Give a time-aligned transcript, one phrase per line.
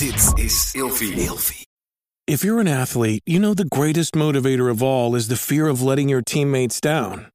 [0.00, 0.72] Dit is.
[2.26, 5.82] If you're an athlete, you know the greatest motivator of all is the fear of
[5.82, 7.26] letting your teammates down.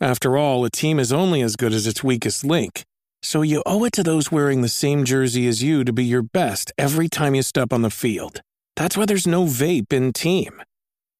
[0.00, 2.82] After all, a team is only as good as its weakest link.
[3.20, 6.22] So you owe it to those wearing the same jersey as you to be your
[6.22, 8.40] best every time you step on the field.
[8.74, 10.62] That's why there's no vape in team.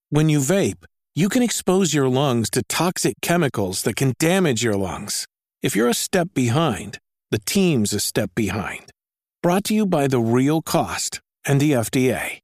[0.08, 4.76] When you vape, you can expose your lungs to toxic chemicals that can damage your
[4.76, 5.26] lungs.
[5.60, 6.98] If you're a step behind,
[7.30, 8.93] the team's a step behind.
[9.44, 12.38] Brought to you by The Real Cost and the FDA.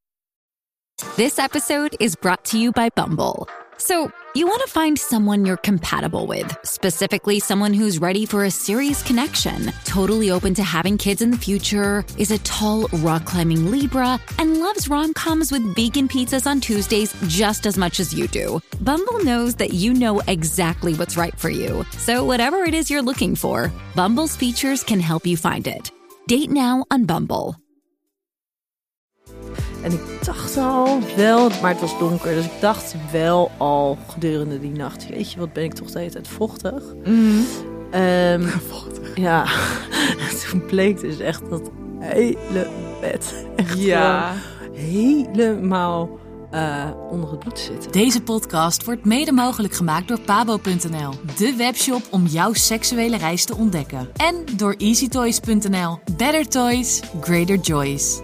[1.17, 3.49] This episode is brought to you by Bumble.
[3.79, 8.51] So, you want to find someone you're compatible with, specifically someone who's ready for a
[8.51, 13.71] serious connection, totally open to having kids in the future, is a tall, rock climbing
[13.71, 18.29] Libra, and loves rom coms with vegan pizzas on Tuesdays just as much as you
[18.29, 18.61] do.
[18.83, 21.83] Bumble knows that you know exactly what's right for you.
[21.97, 25.91] So, whatever it is you're looking for, Bumble's features can help you find it.
[26.31, 27.55] Date now on Bumble.
[29.83, 34.61] En ik dacht al wel, maar het was donker, dus ik dacht wel al gedurende
[34.61, 36.83] die nacht, weet je, wat ben ik toch de hele tijd vochtig.
[37.91, 39.17] Ehm, Vochtig.
[39.17, 39.47] ja,
[40.51, 42.69] toen bleek dus echt dat hele
[43.01, 44.33] bed echt Ja.
[44.73, 46.09] helemaal
[46.51, 47.93] eh, onder het bloed te zitten.
[47.93, 53.57] Deze podcast wordt mede mogelijk gemaakt door pabo.nl, de webshop om jouw seksuele reis te
[53.57, 54.09] ontdekken.
[54.17, 55.99] En door easytoys.nl.
[56.17, 58.21] Better toys, greater joys.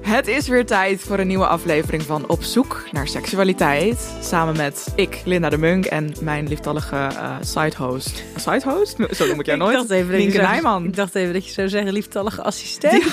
[0.00, 4.08] Het is weer tijd voor een nieuwe aflevering van Op zoek naar seksualiteit.
[4.22, 8.22] Samen met ik, Linda de Munk, en mijn lieftallige eh sidehost.
[8.36, 8.96] Sidehost?
[9.16, 9.72] Zo noem ik jou nooit.
[9.72, 10.84] Ik dacht even dat je Nienke zou- Nijman.
[10.84, 13.04] Ik dacht even dat je zou zeggen lieftallige assistent.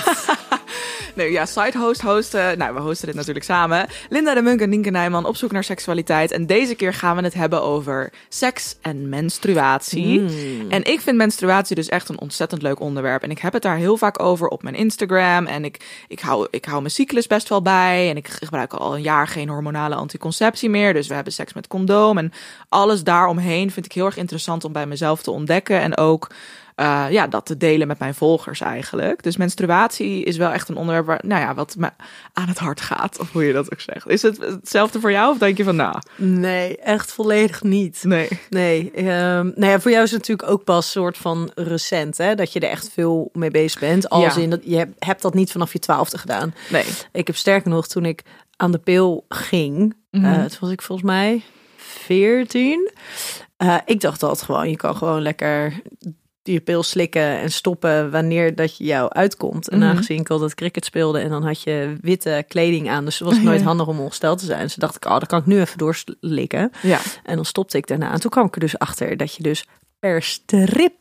[1.16, 2.58] Nee, ja, sidehost, hosten.
[2.58, 3.88] Nou, we hosten dit natuurlijk samen.
[4.10, 6.32] Linda de Munk en Nienke Nijman op zoek naar seksualiteit.
[6.32, 10.20] En deze keer gaan we het hebben over seks en menstruatie.
[10.20, 10.72] Hmm.
[10.72, 13.24] En ik vind menstruatie dus echt een ontzettend leuk onderwerp.
[13.24, 15.46] En ik heb het daar heel vaak over op mijn Instagram.
[15.46, 18.10] En ik, ik, hou, ik hou mijn cyclus best wel bij.
[18.10, 20.94] En ik gebruik al een jaar geen hormonale anticonceptie meer.
[20.94, 22.18] Dus we hebben seks met condoom.
[22.18, 22.32] En
[22.70, 25.80] alles daaromheen vind ik heel erg interessant om bij mezelf te ontdekken.
[25.80, 26.30] En ook
[26.76, 29.24] eh, ja, dat te delen met mijn volgers eigenlijk.
[29.24, 31.90] Dus menstruatie is wel echt een onderwerp waar, nou ja, wat me
[32.34, 33.20] aan het hart gaat.
[33.20, 34.08] Of hoe je dat ook zegt.
[34.10, 35.32] Is het hetzelfde voor jou?
[35.32, 38.04] Of denk je van, nou, Nee, echt volledig niet.
[38.04, 38.28] nee.
[38.50, 39.06] Nee, ehm,
[39.56, 42.60] nou ja, voor jou is het natuurlijk ook pas soort van recent, hè, dat je
[42.60, 44.10] er echt veel mee bezig bent.
[44.10, 44.42] Als Ja.
[44.42, 46.54] in dat je hebt, dat niet vanaf je twaalfde gedaan.
[46.70, 46.84] Nee.
[47.12, 48.22] Ik heb sterker nog, toen ik
[48.58, 51.42] aan de pil ging, eh, toen was ik volgens mij
[51.78, 52.92] 14.
[53.58, 55.82] Eh, ik dacht altijd gewoon, je kan gewoon lekker
[56.44, 59.70] die pil slikken en stoppen wanneer dat je jou uitkomt.
[59.70, 59.88] En Mhm.
[59.90, 63.38] aangezien ik altijd cricket speelde en dan had je witte kleding aan, dus het was
[63.40, 64.62] nooit handig om ongesteld te zijn.
[64.62, 66.72] Dus dacht ik, oh, dan kan ik nu even doorslikken.
[66.82, 67.00] Ja.
[67.24, 68.12] En dan stopte ik daarna.
[68.12, 69.66] En toen kwam ik er dus achter dat je dus
[70.00, 70.94] per strip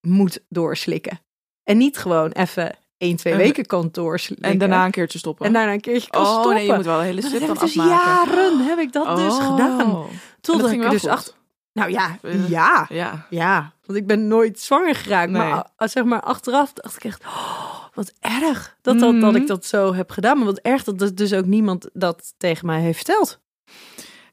[0.00, 1.20] moet doorslikken.
[1.64, 4.50] En niet gewoon even één, twee En- weken kan doorslikken.
[4.50, 5.46] En daarna een keertje stoppen.
[5.46, 6.54] en daarna een keertje kan oh, stoppen.
[6.54, 7.90] nee, je moet wel een hele strip dat dan dus afmaken.
[8.34, 9.50] jaren heb ik dat dus Oh.
[9.50, 9.78] gedaan.
[9.78, 10.06] Dat
[10.40, 11.34] Totdat ik dus achter...
[11.72, 13.26] Nou ja, Eh, ja, Ja.
[13.30, 13.72] ja.
[13.92, 15.30] Want ik ben nooit zwanger geraakt.
[15.30, 15.42] Nee.
[15.48, 17.24] Maar zeg maar achteraf dacht ik echt...
[17.24, 19.40] Oh, wat erg dat, dat, dat Mhm.
[19.40, 20.36] ik dat zo heb gedaan.
[20.36, 23.38] Maar wat erg dat dat dus ook niemand dat tegen mij heeft verteld.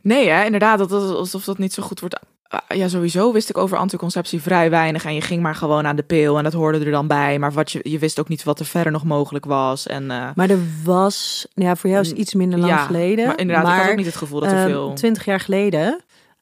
[0.02, 2.19] Nee, hè, inderdaad, dat, dat, alsof dat niet zo goed wordt.
[2.48, 5.06] Ah, Ja, sowieso wist ik over anticonceptie vrij weinig.
[5.06, 7.40] En je ging maar gewoon aan de pil en dat hoorde er dan bij.
[7.40, 9.88] Maar wat je, je wist ook niet wat er verder nog mogelijk was.
[9.88, 11.48] En, eh, Maar er was...
[11.53, 13.25] Ja, voor jou is iets minder lang ja, geleden.
[13.28, 14.94] Maar inderdaad, ik had ook niet het gevoel dat er ehm, veel...
[14.94, 16.00] Twintig jaar geleden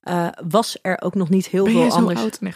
[0.07, 2.19] eh, was er ook nog niet heel Ben veel je zo anders.
[2.21, 2.41] oud?
[2.41, 2.53] Nee.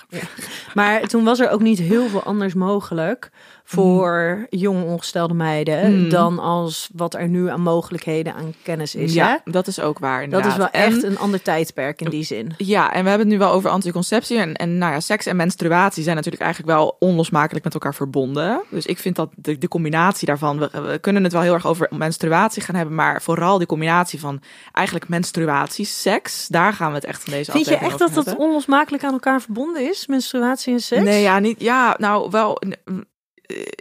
[0.73, 3.31] Maar toen was er ook niet heel veel anders mogelijk
[3.63, 6.09] voor jonge ongestelde meiden Mm.
[6.09, 9.15] dan als wat er nu aan mogelijkheden aan kennis is.
[9.15, 9.21] hè?
[9.21, 12.23] Ja, dat is ook waar Dat is wel En- echt een ander tijdperk in die
[12.23, 12.53] zin.
[12.57, 14.37] Ja, en we hebben het nu wel over anticonceptie.
[14.39, 18.61] En, en nou ja, seks en menstruatie zijn natuurlijk eigenlijk wel onlosmakelijk met elkaar verbonden.
[18.69, 21.67] Dus ik vind dat de, de combinatie daarvan, we, we kunnen het wel heel erg
[21.67, 26.95] over menstruatie gaan hebben, maar vooral die combinatie van eigenlijk menstruatie, seks, daar gaan we
[26.95, 30.73] het echt in deze Vind je echt dat dat onlosmakelijk aan elkaar verbonden is, menstruatie
[30.73, 31.03] en seks?
[31.03, 32.61] Nee, ja, niet, ja, nou wel.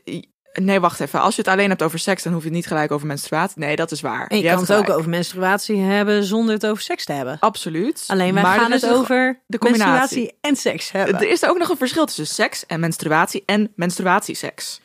[0.05, 0.21] Eh,
[0.53, 1.21] Nee, wacht even.
[1.21, 3.59] Als je het alleen hebt over seks, dan hoef je het niet gelijk over menstruatie.
[3.59, 4.27] Nee, dat is waar.
[4.27, 7.37] En je, kan het ook over menstruatie hebben zonder het over seks te hebben.
[7.41, 8.05] Absoluut.
[8.07, 9.93] Alleen wij Maar gaan er het over de combinatie.
[9.99, 11.15] menstruatie en seks hebben.
[11.15, 14.81] Er is ook nog een verschil tussen seks en menstruatie en menstruatieseks.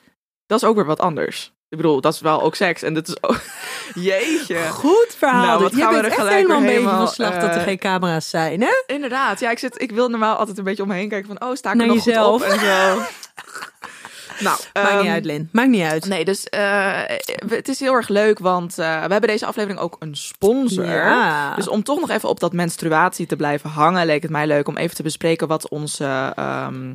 [0.46, 1.54] Dat is ook weer wat anders.
[1.70, 2.81] Ik bedoel, dat is wel ook seks.
[2.81, 3.42] En dat is ook...
[3.94, 4.58] Jeetje.
[4.58, 5.46] Goed verhaal.
[5.46, 5.80] Nou, wat dit.
[5.80, 7.78] je gaan we er echt gelijk helemaal een beetje van slag dat er eh, geen
[7.78, 8.84] camera's zijn, hè?
[8.88, 9.40] Inderdaad.
[9.40, 11.50] Ja, ik, zit, ik wil normaal altijd een beetje om me heen kijken van...
[11.50, 12.44] Oh, sta ik Naar er nog jezelf.
[12.44, 13.02] goed op en zo.
[14.40, 15.50] nou, Maakt niet ehm, uit, Lin.
[15.52, 16.06] Maakt niet uit.
[16.06, 17.02] Nee, dus eh,
[17.48, 20.86] het is heel erg leuk, want eh, we hebben deze aflevering ook een sponsor.
[20.86, 21.56] Ja.
[21.56, 24.68] Dus om toch nog even op dat menstruatie te blijven hangen, leek het mij leuk
[24.68, 26.94] om even te bespreken wat, onze, ehm,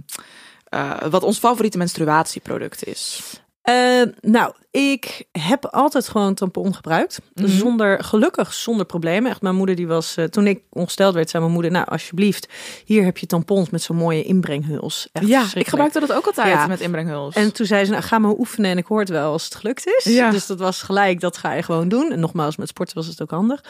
[0.64, 3.22] eh, wat ons favoriete menstruatieproduct is.
[3.70, 7.20] Eh, nou, ik heb altijd gewoon tampon gebruikt.
[7.34, 7.48] Mhm.
[7.48, 9.30] Zonder, gelukkig zonder problemen.
[9.30, 12.48] Echt, mijn moeder die was, eh, toen ik ongesteld werd, zei mijn moeder, nou alsjeblieft,
[12.84, 15.08] hier heb je tampons met zo'n mooie inbrenghuls.
[15.12, 16.66] Echt Ja, ik gebruikte dat ook altijd Ja.
[16.66, 17.34] met inbrenghuls.
[17.34, 19.54] En toen zei ze, nou ga maar oefenen en ik hoor het wel als het
[19.54, 20.04] gelukt is.
[20.04, 20.30] Ja.
[20.30, 22.12] Dus dat was gelijk, dat ga je gewoon doen.
[22.12, 23.64] En nogmaals, met sporten was het ook handig.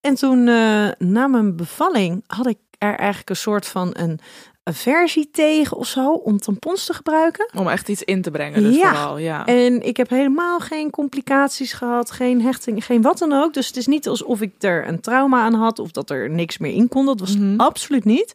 [0.00, 4.20] En toen, eh, na mijn bevalling, had ik er eigenlijk een soort van een
[4.64, 7.50] aversie tegen of zo, om tampons te gebruiken.
[7.56, 8.88] Om echt iets in te brengen, dus Ja.
[8.94, 9.18] vooral.
[9.18, 9.46] Ja.
[9.46, 13.54] En ik heb helemaal geen complicaties gehad, geen hechting, geen wat dan ook.
[13.54, 16.58] Dus het is niet alsof ik er een trauma aan had of dat er niks
[16.58, 17.06] meer in kon.
[17.06, 17.56] Dat was Mhm.
[17.60, 18.32] absoluut niet.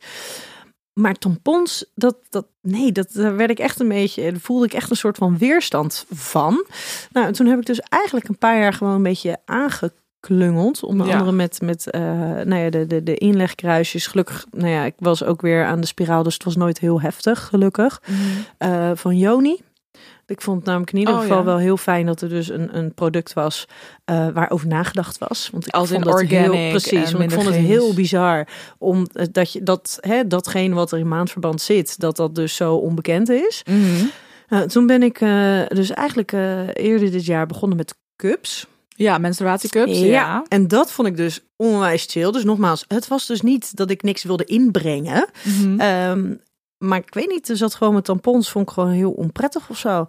[0.94, 4.74] Maar tampons, dat, dat, nee, dat, daar werd ik echt een beetje, daar voelde ik
[4.74, 6.66] echt een soort van weerstand van.
[7.12, 9.38] Nou, en toen heb ik dus eigenlijk een paar jaar gewoon een beetje
[10.22, 10.84] aangeklungeld.
[10.84, 11.14] Onder Ja.
[11.14, 14.08] andere met, met eh, nou ja, de, de, de inlegkruisjes.
[14.08, 17.02] Gelukkig, nou ja, ik was ook weer aan de spiraal, dus het was nooit heel
[17.02, 18.02] heftig, gelukkig.
[18.06, 18.20] Mhm.
[18.58, 19.62] Eh, van Joni.
[20.26, 21.44] Ik vond het namelijk in ieder Oh, geval ja.
[21.44, 23.68] wel heel fijn dat er dus een, een product was
[24.06, 25.50] eh waarover nagedacht was.
[25.52, 27.12] Want ik Als in het heel, precies.
[27.12, 28.48] Want ik vond het heel bizar
[28.78, 32.76] om dat je dat hè, datgene wat er in maandverband zit, dat dat dus zo
[32.76, 33.64] onbekend is.
[33.70, 34.68] Mhm.
[34.68, 35.20] Toen ben ik
[35.76, 36.32] dus eigenlijk
[36.74, 38.68] eerder dit jaar begonnen met cups.
[38.98, 40.00] Ja, menstruatiecups.
[40.00, 40.46] Ja.
[40.48, 42.32] En dat vond ik dus onwijs chill.
[42.32, 45.30] Dus nogmaals, het was dus niet dat ik niks wilde inbrengen.
[45.44, 45.80] Mhm.
[45.80, 46.34] Ehm,
[46.78, 49.78] maar ik weet niet, er zat gewoon met tampons, vond ik gewoon heel onprettig of
[49.78, 50.06] zo.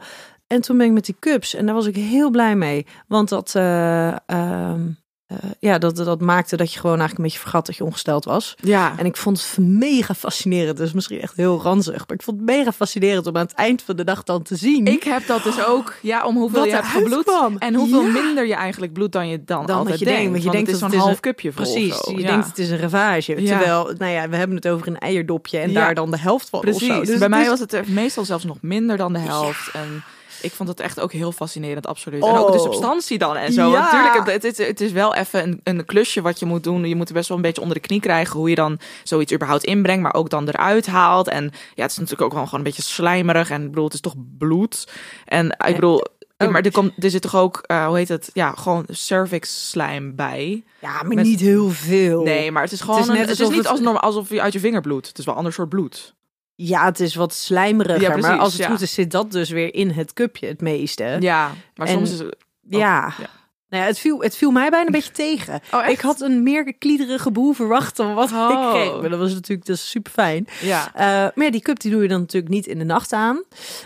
[0.47, 2.87] En toen ben ik met die cups en daar was ik heel blij mee.
[3.07, 4.81] Want dat, eh, ehm,
[5.29, 8.25] eh, ja, dat, dat maakte dat je gewoon eigenlijk een beetje vergat dat je ongesteld
[8.25, 8.55] was.
[8.61, 8.93] ja.
[8.97, 10.77] En ik vond het mega fascinerend.
[10.77, 11.97] Dus misschien echt heel ranzig.
[12.07, 14.57] Maar ik vond het mega fascinerend om aan het eind van de dag dan te
[14.57, 14.87] zien.
[14.87, 17.25] Ik heb dat dus ook, ja, om hoeveel Wat je hebt gebloed.
[17.25, 17.57] kwam.
[17.59, 18.13] En hoeveel Ja.
[18.13, 20.33] minder je eigenlijk bloedt dan je dan, Dan altijd je denkt, denkt.
[20.33, 21.63] want je denkt het is zo'n half cupje vol.
[21.65, 22.27] Precies, je Ja.
[22.27, 23.35] denkt het is een ravage.
[23.35, 26.61] Terwijl, nou ja, we hebben het over een eierdopje en daar dan de helft van.
[26.61, 27.07] Precies.
[27.07, 29.71] Dus Bij mij was het er meestal zelfs nog minder dan de helft.
[29.73, 30.03] En
[30.43, 32.25] ik vond het echt ook heel fascinerend, absoluut.
[32.25, 32.63] En ook de Oh.
[32.65, 33.71] substantie dan en zo.
[33.71, 33.81] Ja.
[33.81, 36.85] Natuurlijk, het, het, is, het is wel even een, een klusje wat je moet doen.
[36.85, 39.33] Je moet er best wel een beetje onder de knie krijgen hoe je dan zoiets
[39.33, 41.29] überhaupt inbrengt, maar ook dan eruit haalt.
[41.29, 41.45] En
[41.75, 43.51] ja, het is natuurlijk ook wel gewoon een beetje slijmerig.
[43.51, 44.89] En ik bedoel, het is toch bloed.
[45.25, 46.05] En ik bedoel,
[46.45, 46.49] Oh.
[46.51, 48.31] maar er, komt, er zit toch ook, eh, hoe heet het?
[48.33, 50.65] Ja, gewoon cervix slijm bij.
[50.81, 52.23] Ja, maar Met- niet heel veel.
[52.23, 53.01] Nee, maar het is gewoon.
[53.01, 54.81] is een- net het is alsof niet het- als normaal, alsof je uit je vinger
[54.81, 55.07] bloedt.
[55.09, 56.15] Het is wel een ander soort bloed.
[56.61, 58.01] Ja, het is wat slijmeriger.
[58.01, 58.69] Ja, precies, maar als het ja.
[58.69, 61.17] goed is, zit dat dus weer in het cupje het meeste.
[61.21, 62.37] Ja, maar En- soms is het.
[62.69, 63.13] Ja.
[63.19, 63.29] ja.
[63.71, 65.61] Nou ja, het viel, het viel mij bijna een beetje tegen.
[65.73, 68.51] Oh, ik had een meer kliederige boel verwacht dan wat Oh.
[68.53, 69.01] ik kreeg.
[69.01, 70.47] Maar dat was natuurlijk dus super fijn.
[70.61, 70.91] Ja.
[71.35, 73.43] maar ja, die cup die doe je dan natuurlijk niet in de nacht aan.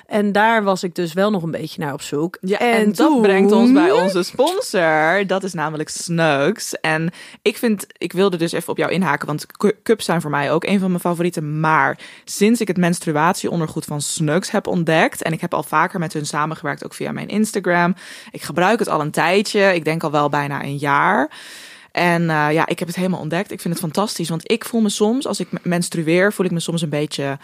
[0.06, 2.38] En daar was ik dus wel nog een beetje naar op zoek.
[2.40, 5.26] Ja, en, dat toen- brengt ons bij onze sponsor.
[5.26, 6.80] Dat is namelijk Snugs.
[6.80, 7.10] En
[7.42, 10.52] ik vind, ik wilde dus even op jou inhaken, want cu- cups zijn voor mij
[10.52, 11.60] ook een van mijn favorieten.
[11.60, 16.12] Maar sinds ik het menstruatieondergoed van Snugs heb ontdekt, en ik heb al vaker met
[16.12, 17.94] hun samengewerkt, ook via mijn Instagram.
[18.30, 19.71] Ik gebruik het al een tijdje.
[19.74, 21.30] Ik denk al wel bijna een jaar.
[21.92, 23.50] En eh, ja, ik heb het helemaal ontdekt.
[23.50, 26.60] Ik vind het fantastisch, want ik voel me soms, als ik menstrueer, voel ik me
[26.60, 27.38] soms een beetje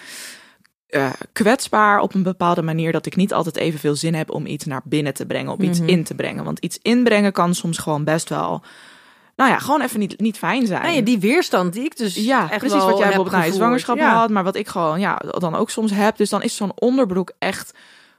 [0.88, 4.64] eh, kwetsbaar op een bepaalde manier dat ik niet altijd evenveel zin heb om iets
[4.64, 6.44] naar binnen te brengen, of iets in te brengen.
[6.44, 8.62] Want iets inbrengen kan soms gewoon best wel,
[9.36, 10.82] nou ja, gewoon even niet, niet fijn zijn.
[10.82, 13.56] Nou ja, die weerstand die ik dus Ja, echt precies wat jij bijvoorbeeld na gevoeld.
[13.56, 14.14] zwangerschap Ja.
[14.14, 16.16] had, maar wat ik gewoon ja, dan ook soms heb.
[16.16, 17.72] Dus dan is zo'n onderbroek echt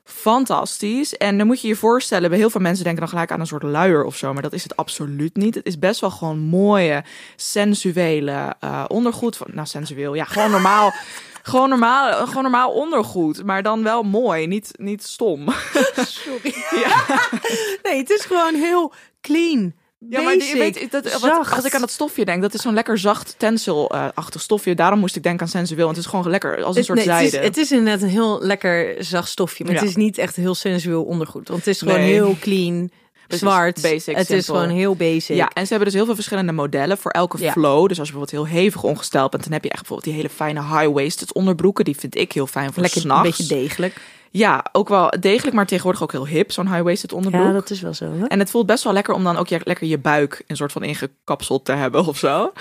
[0.10, 1.18] fantastisch.
[1.18, 3.48] En dan moet je je voorstellen, bij heel veel mensen denken dan gelijk aan een
[3.48, 5.56] soort luier of zo, maar dat is het absoluut niet.
[5.56, 7.04] Het is best wel gewoon mooie,
[7.36, 9.38] sensuele eh, ondergoed.
[9.38, 10.94] Van, nou, sensueel, ja, gewoon normaal.
[11.44, 15.48] Gewoon normaal, gewoon normaal ondergoed, maar dan wel mooi, niet, niet stom.
[15.96, 16.56] Sorry.
[17.84, 19.74] Nee, het is gewoon heel clean.
[20.10, 22.74] Ja, maar die, weet, dat, wat, als ik aan dat stofje denk, dat is zo'n
[22.74, 24.76] lekker zacht tencel-achtig stofje.
[24.76, 25.84] Daarom moest ik denken aan sensueel.
[25.86, 27.38] Want het is gewoon lekker als een soort nee, het, zijde.
[27.38, 29.64] is, het is inderdaad een heel lekker zacht stofje.
[29.64, 29.80] Maar Ja.
[29.80, 31.48] het is niet echt heel sensueel ondergoed.
[31.48, 32.12] Want het is gewoon Nee.
[32.12, 32.92] heel clean,
[33.28, 33.82] zwart.
[33.82, 35.36] basic, het is gewoon heel basic.
[35.36, 37.52] Ja, en ze hebben dus heel veel verschillende modellen voor elke Ja.
[37.52, 37.88] flow.
[37.88, 40.34] Dus als je bijvoorbeeld heel hevig ongesteld bent, dan heb je echt bijvoorbeeld die hele
[40.36, 41.86] fijne high-waisted onderbroeken.
[41.86, 43.24] Die vind ik heel fijn voor Lekker s'nachts.
[43.30, 43.96] een beetje degelijk.
[44.32, 47.46] Ja, ook wel degelijk, maar tegenwoordig ook heel hip, zo'n high-waisted onderbroek.
[47.46, 48.06] Ja, dat is wel zo.
[48.12, 48.26] Hè?
[48.26, 50.72] En het voelt best wel lekker om dan ook je, lekker je buik een soort
[50.72, 52.52] van ingekapseld te hebben of zo.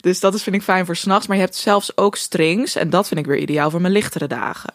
[0.00, 1.26] Dus dat is, vind ik fijn voor s'nachts.
[1.26, 2.76] Maar je hebt zelfs ook strings.
[2.76, 4.72] En dat vind ik weer ideaal voor mijn lichtere dagen.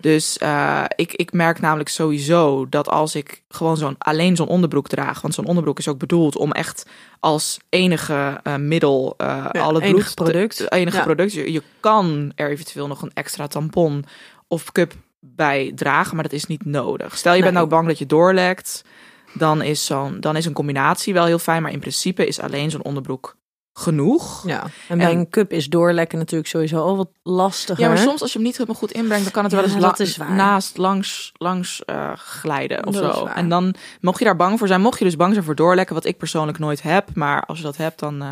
[0.00, 4.88] Dus eh, ik, ik merk namelijk sowieso dat als ik gewoon zo'n alleen zo'n onderbroek
[4.88, 5.20] draag.
[5.20, 6.86] Want zo'n onderbroek is ook bedoeld om echt
[7.20, 10.72] als enige eh, middel eh Ja, al het enige bloed te- product.
[10.72, 11.02] enige Ja.
[11.02, 11.32] product.
[11.32, 14.04] Je, je kan er eventueel nog een extra tampon
[14.48, 17.16] of cup bij dragen, maar dat is niet nodig.
[17.16, 17.50] Stel je Nee.
[17.50, 18.84] bent nou bang dat je doorlekt,
[19.32, 22.70] dan is zo'n dan is een combinatie wel heel fijn, maar in principe is alleen
[22.70, 23.36] zo'n onderbroek
[23.80, 24.42] genoeg.
[24.46, 27.82] Ja, en bij En- een cup is doorlekken natuurlijk sowieso al wat lastiger.
[27.82, 29.76] Ja, maar soms als je hem niet helemaal goed inbrengt, dan kan het wel eens
[29.76, 30.32] la- is waar.
[30.32, 33.26] naast langs, langs eh, glijden of Dat zo.
[33.26, 35.94] En dan mocht je daar bang voor zijn, mocht je dus bang zijn voor doorlekken,
[35.94, 38.28] wat ik persoonlijk nooit heb, maar als je dat hebt, dan eh,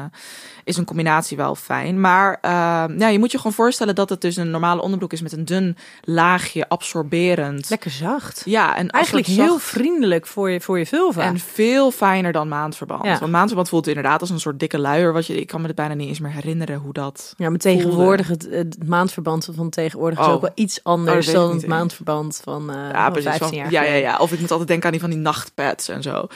[0.64, 2.00] is een combinatie wel fijn.
[2.00, 2.50] Maar eh,
[2.98, 5.44] ja, je moet je gewoon voorstellen dat het dus een normale onderbroek is met een
[5.44, 7.70] dun laagje absorberend.
[7.70, 8.42] Lekker zacht.
[8.44, 11.22] Ja, en Eigenlijk heel vriendelijk voor je, voor je vulva.
[11.22, 13.04] En veel fijner dan maandverband.
[13.04, 13.18] Ja.
[13.18, 15.12] Want maandverband voelt inderdaad als een soort dikke luier.
[15.12, 17.34] Wat je, ik kan me het bijna niet eens meer herinneren hoe dat.
[17.36, 20.32] ja, maar tegenwoordig, het, het maandverband van tegenwoordig is Oh.
[20.32, 23.30] ook wel iets Oh, anders ik dan het maandverband van, eh Ja, van precies.
[23.30, 24.16] 15 Van- jaar ja, ja, ja.
[24.18, 26.26] Of ik moet altijd denken aan die van die nachtpads en zo.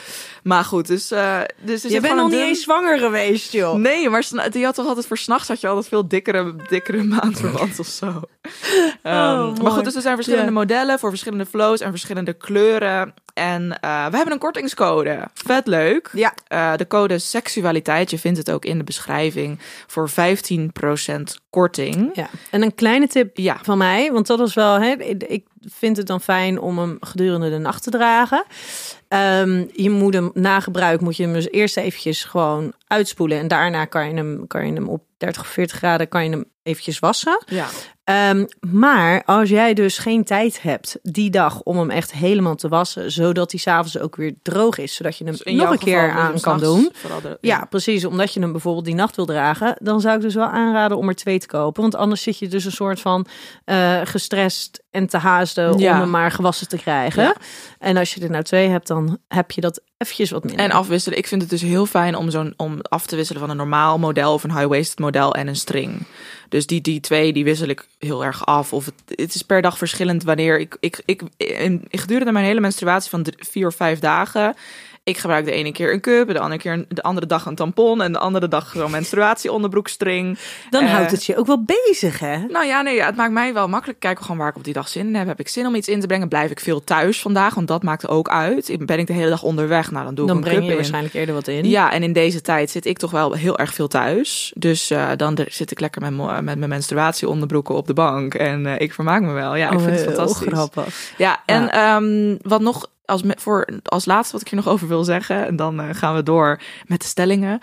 [0.43, 1.11] Maar goed, dus.
[1.11, 3.75] eh dus Je bent nog niet dun- eens zwanger geweest, joh.
[3.75, 7.79] Nee, maar die had toch altijd voor s'nachts had je altijd veel dikkere, dikkere maandverband
[7.79, 8.21] of zo.
[9.03, 9.71] Ehm, maar Oh, mooi.
[9.71, 13.13] goed, dus er zijn verschillende modellen voor verschillende flows en verschillende kleuren.
[13.33, 15.27] En eh, we hebben een kortingscode.
[15.33, 16.09] Vet leuk.
[16.13, 16.33] Ja.
[16.47, 20.13] Eh, de code seksualiteit, je vindt het ook in de beschrijving, voor 15%
[21.49, 22.09] korting.
[22.13, 22.29] Ja.
[22.51, 23.57] En een kleine tip Ja.
[23.61, 26.97] van mij, want dat is wel, hè, ik ik vind het dan fijn om hem
[26.99, 28.43] gedurende de nacht te dragen.
[29.07, 33.47] Ehm, je moet hem na gebruik moet je hem dus eerst eventjes gewoon uitspoelen en
[33.47, 36.45] daarna kan je hem, kan je hem op 30 of 40 graden kan je hem
[36.63, 37.43] eventjes wassen.
[37.45, 37.65] Ja.
[38.03, 42.67] Ehm, maar als jij dus geen tijd hebt die dag om hem echt helemaal te
[42.67, 46.11] wassen, zodat hij s'avonds ook weer droog is, zodat je hem Dus nog een keer
[46.11, 46.91] aan hem kan doen.
[47.21, 48.05] de- Ja, precies.
[48.05, 51.07] Omdat je hem bijvoorbeeld die nacht wil dragen, dan zou ik dus wel aanraden om
[51.07, 51.81] er twee te kopen.
[51.81, 53.25] Want anders zit je dus een soort van
[53.65, 55.93] eh, gestrest en te haasten Ja.
[55.93, 57.23] om hem maar gewassen te krijgen.
[57.23, 57.35] Ja.
[57.79, 60.65] En als je er nou twee hebt, dan heb je dat eventjes wat minder.
[60.65, 61.17] En afwisselen.
[61.17, 63.99] Ik vind het dus heel fijn om zo'n om af te wisselen van een normaal
[63.99, 66.05] model of een high-waisted model en een string.
[66.49, 68.73] Dus die, die twee die wissel ik heel erg af.
[68.73, 70.77] Of het, het is per dag verschillend wanneer ik.
[70.79, 71.21] ik, ik
[71.89, 74.55] gedurende mijn hele menstruatie van drie- vier of vijf dagen.
[75.05, 77.55] Ik gebruik de ene keer een cup, de andere keer een- de andere dag een
[77.55, 80.37] tampon en de andere dag zo'n menstruatieonderbroekstring.
[80.69, 82.37] dan eh, houdt het je ook wel bezig, hè?
[82.37, 83.99] Nou ja, nee, ja, het maakt mij wel makkelijk.
[83.99, 85.27] Kijk gewoon waar ik op die dag zin in heb.
[85.27, 86.27] Heb ik zin om iets in te brengen?
[86.27, 87.53] Blijf ik veel thuis vandaag?
[87.53, 88.69] Want dat maakt ook uit.
[88.69, 89.91] Ik- Ben ik de hele dag onderweg?
[89.91, 90.77] Nou, dan doe ik Dan een breng cup je in.
[90.77, 91.69] waarschijnlijk eerder wat in.
[91.69, 94.53] Ja, en in deze tijd zit ik toch wel heel erg veel thuis.
[94.55, 98.33] Dus eh, dan zit ik lekker met, met mijn menstruatieonderbroeken op de bank.
[98.33, 99.55] En eh, ik vermaak me wel.
[99.55, 100.47] Ja, ik vind het Oh, fantastisch.
[100.53, 101.13] grappig.
[101.17, 105.03] Ja, en ehm, wat nog als, voor, als laatste wat ik hier nog over wil
[105.03, 105.47] zeggen.
[105.47, 107.59] En dan eh, gaan we door met de stellingen.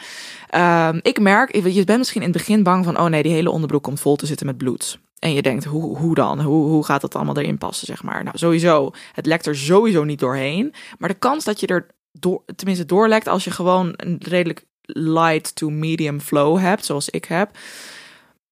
[0.48, 2.98] Ehm, ik merk, je bent misschien in het begin bang van...
[2.98, 4.98] oh nee, die hele onderbroek komt vol te zitten met bloed.
[5.18, 6.40] En je denkt, hoe, hoe dan?
[6.40, 8.24] Hoe, hoe gaat dat allemaal erin passen, zeg maar?
[8.24, 10.74] Nou, sowieso, het lekt er sowieso niet doorheen.
[10.98, 13.28] Maar de kans dat je er door, tenminste doorlekt...
[13.28, 17.50] als je gewoon een redelijk light to medium flow hebt, zoals ik heb...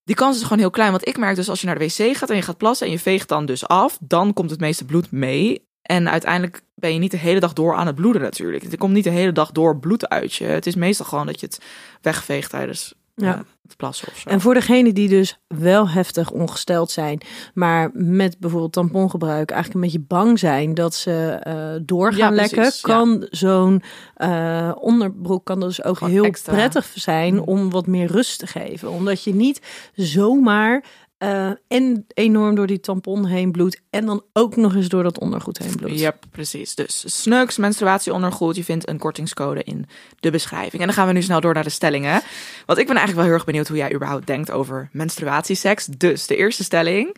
[0.03, 0.91] Die kans is gewoon heel klein.
[0.91, 2.91] Want ik merk dus als je naar de wc gaat en je gaat plassen en
[2.91, 5.67] je veegt dan dus af, dan komt het meeste bloed mee.
[5.81, 8.63] En uiteindelijk ben je niet de hele dag door aan het bloeden natuurlijk.
[8.63, 10.45] Er komt niet de hele dag door bloed uit je.
[10.45, 11.61] Het is meestal gewoon dat je het
[12.01, 13.33] wegveegt tijdens Ja.
[13.33, 14.29] eh, het plassen of zo.
[14.29, 17.21] En voor degenen die dus wel heftig ongesteld zijn,
[17.53, 22.63] maar met bijvoorbeeld tampongebruik eigenlijk een beetje bang zijn dat ze eh, door Ja, lekken,
[22.63, 22.71] ja.
[22.81, 23.81] kan zo'n
[24.15, 26.53] eh, onderbroek kan dus ook Gewoon heel extra.
[26.53, 27.39] prettig zijn Mm.
[27.39, 28.89] om wat meer rust te geven.
[28.91, 29.61] Omdat je niet
[29.95, 30.83] zomaar
[31.19, 35.19] eh, en enorm door die tampon heen bloedt en dan ook nog eens door dat
[35.19, 35.99] ondergoed heen bloedt.
[35.99, 36.75] Ja, precies.
[36.75, 38.55] Dus Sneuks, menstruatieondergoed.
[38.55, 39.85] Je vindt een kortingscode in
[40.19, 40.81] de beschrijving.
[40.81, 42.21] En dan gaan we nu snel door naar de stellingen.
[42.65, 45.85] Want ik ben eigenlijk wel heel erg benieuwd hoe jij überhaupt denkt over menstruatieseks.
[45.85, 47.15] Dus de eerste stelling.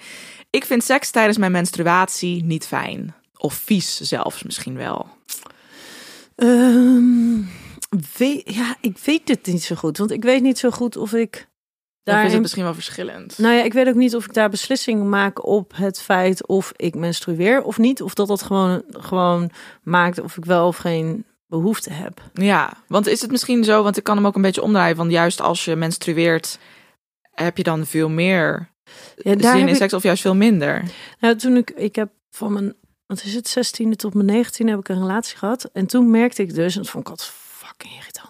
[0.49, 3.15] Ik vind seks tijdens mijn menstruatie niet fijn.
[3.37, 5.07] Of vies zelfs misschien wel.
[6.35, 7.41] Ehm,
[8.17, 11.13] weet, ja, ik weet het niet zo goed, want ik weet niet zo goed of
[11.13, 11.49] ik
[12.03, 13.37] Daar is het misschien wel verschillend.
[13.37, 16.71] Nou ja, ik weet ook niet of ik daar beslissing maak op het feit of
[16.75, 18.01] ik menstrueer of niet.
[18.01, 19.51] Of dat dat gewoon, gewoon
[19.83, 22.21] maakt of ik wel of geen behoefte heb.
[22.33, 24.95] Ja, want is het misschien zo, want ik kan hem ook een beetje omdraaien.
[24.95, 26.59] Want juist als je menstrueert,
[27.31, 28.69] heb je dan veel meer
[29.15, 30.83] Ja, daar zin in ik, seks of juist veel minder?
[31.19, 32.73] nou, toen ik, ik heb van mijn,
[33.05, 35.69] wat is het, 16e tot mijn 19e heb ik een relatie gehad.
[35.73, 38.20] En toen merkte ik dus, en dat vond ik altijd fucking irritant.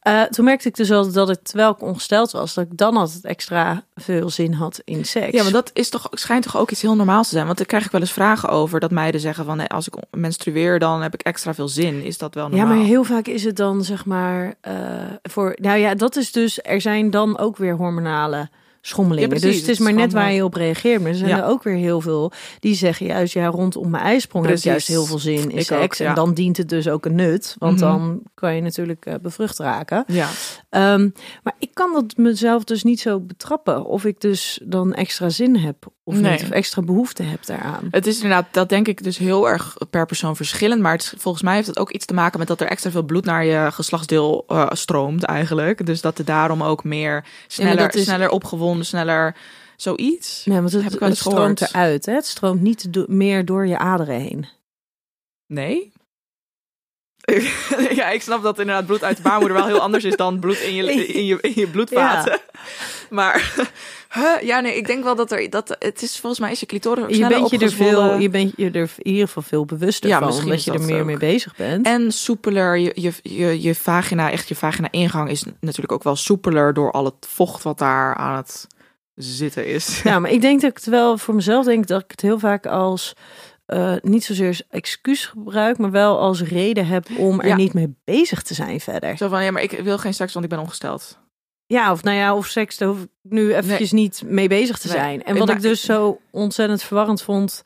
[0.00, 2.96] Eh, toen merkte ik dus al dat ik, terwijl ik ongesteld was, dat ik dan
[2.96, 5.30] altijd extra veel zin had in seks.
[5.32, 7.46] Ja, maar dat is toch, schijnt toch ook iets heel normaals te zijn.
[7.46, 8.80] Want daar krijg ik wel eens vragen over.
[8.80, 12.02] Dat meiden zeggen van, als ik menstrueer, dan heb ik extra veel zin.
[12.02, 12.76] Is dat wel Ja, normaal?
[12.76, 14.74] maar heel vaak is het dan zeg maar eh,
[15.22, 15.56] voor.
[15.60, 16.62] Nou ja, dat is dus.
[16.62, 18.48] Er zijn dan ook weer hormonale
[18.80, 19.34] schommelingen.
[19.34, 21.00] Ja, dus het is maar net waar je op reageert.
[21.00, 21.38] Maar er zijn Ja.
[21.38, 24.70] er ook weer heel veel die zeggen juist ja rondom mijn ijsprong heb Precies.
[24.70, 26.00] juist heel veel zin in seks.
[26.00, 27.84] En dan dient het dus ook een nut, want Mhm.
[27.90, 30.04] dan kan je natuurlijk eh, bevrucht raken.
[30.06, 30.28] Ja.
[30.70, 31.08] Ehm,
[31.42, 33.84] maar ik kan dat mezelf dus niet zo betrappen.
[33.84, 36.32] Of ik dus dan extra zin heb of Nee.
[36.32, 36.42] niet.
[36.42, 37.88] Of extra behoefte heb daaraan.
[37.90, 40.80] Het is inderdaad, dat denk ik dus heel erg per persoon verschillend.
[40.82, 43.02] Maar het, volgens mij heeft het ook iets te maken met dat er extra veel
[43.02, 45.86] bloed naar je geslachtsdeel eh, stroomt eigenlijk.
[45.86, 49.36] Dus dat het daarom ook meer sneller, is- sneller opgewonden, sneller
[49.76, 50.44] zoiets.
[50.44, 51.58] Nee, want het, Heb ik wel het gehoord.
[51.58, 52.06] stroomt eruit.
[52.06, 52.12] Hè?
[52.14, 54.46] Het stroomt niet do- meer door je aderen heen.
[55.46, 55.92] Nee?
[57.98, 60.58] ja, ik snap dat inderdaad bloed uit de baarmoeder wel heel anders is dan bloed
[60.58, 62.40] in je, in je, in je bloedvaten.
[63.10, 63.54] Maar
[64.14, 66.66] huh, ja, nee, ik denk wel dat er dat het is volgens mij is je
[66.66, 70.08] clitoris Je bent je er veel, je bent je er in ieder geval veel bewuster
[70.08, 71.06] Ja, van, omdat je er meer ook.
[71.06, 71.86] mee bezig bent.
[71.86, 76.16] En soepeler, je, je, je, je vagina, echt je vagina ingang is natuurlijk ook wel
[76.16, 78.66] soepeler door al het vocht wat daar aan het
[79.14, 80.02] zitten is.
[80.02, 82.38] Ja, maar ik denk dat ik het wel voor mezelf denk dat ik het heel
[82.38, 83.14] vaak als
[83.68, 87.56] eh, niet zozeer als excuus gebruik, maar wel als reden heb om er Ja.
[87.56, 89.16] niet mee bezig te zijn verder.
[89.16, 91.18] Zo van, ja, maar ik wil geen seks, want ik ben ongesteld.
[91.66, 94.88] Ja, of nou ja, of seks, daar hoef ik nu eventjes niet mee bezig te
[94.88, 94.96] Nee.
[94.96, 95.22] zijn.
[95.24, 97.62] En wat ik dus zo ontzettend verwarrend vond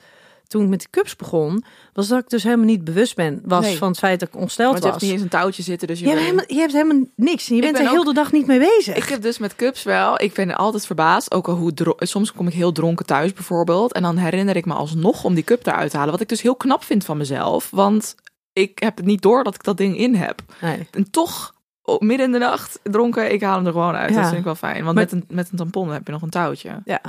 [0.53, 3.65] toen ik met die cups begon, was dat ik dus helemaal niet bewust ben was
[3.65, 3.77] Nee.
[3.77, 5.01] van het feit dat ik ongesteld Want je was.
[5.01, 7.49] hebt niet eens een touwtje zitten, dus je, je, helemaal, je hebt helemaal niks.
[7.49, 8.97] En je Ik bent ben er heel de dag niet mee bezig.
[8.97, 12.47] Ik heb dus met cups wel, ik ben altijd verbaasd, ook al hoe soms kom
[12.47, 15.91] ik heel dronken thuis bijvoorbeeld, en dan herinner ik me alsnog om die cup eruit
[15.91, 18.15] te halen, wat ik dus heel knap vind van mezelf, want
[18.53, 20.43] ik heb het niet door dat ik dat ding in heb.
[20.61, 20.89] Nee.
[20.91, 24.11] En toch, oh, midden in de nacht dronken, ik haal hem er gewoon uit.
[24.11, 24.17] Ja.
[24.17, 26.23] Dat vind ik wel fijn, want Maar- met, een, met een tampon heb je nog
[26.23, 26.83] een touwtje.
[26.85, 27.01] Ja.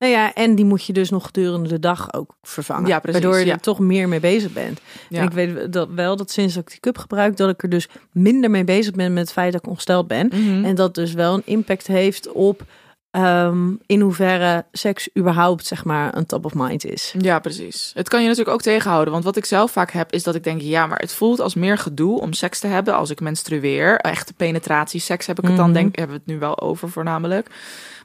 [0.00, 2.88] Nou ja, en die moet je dus nog gedurende de dag ook vervangen.
[2.88, 3.52] Ja, precies, Waardoor je ja.
[3.52, 4.80] er toch meer mee bezig bent.
[5.08, 5.20] Ja.
[5.20, 7.68] En ik weet dat wel dat sinds dat ik die cup gebruik, dat ik er
[7.68, 10.26] dus minder mee bezig ben met het feit dat ik ongesteld ben.
[10.26, 10.64] Mhm.
[10.64, 12.62] En dat dus wel een impact heeft op
[13.10, 17.14] ehm, in hoeverre seks überhaupt, zeg maar, een top of mind is.
[17.18, 17.90] Ja, precies.
[17.94, 19.12] Het kan je natuurlijk ook tegenhouden.
[19.12, 21.54] Want wat ik zelf vaak heb, is dat ik denk, ja, maar het voelt als
[21.54, 23.96] meer gedoe om seks te hebben als ik menstrueer.
[23.96, 25.74] Echte penetratie, seks heb ik het dan, Mhm.
[25.74, 27.48] denk hebben we het nu wel over voornamelijk.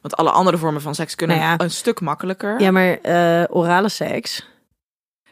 [0.01, 1.59] Want alle andere vormen van seks kunnen Nou ja.
[1.63, 2.61] een stuk makkelijker.
[2.61, 4.47] Ja, maar eh, orale seks.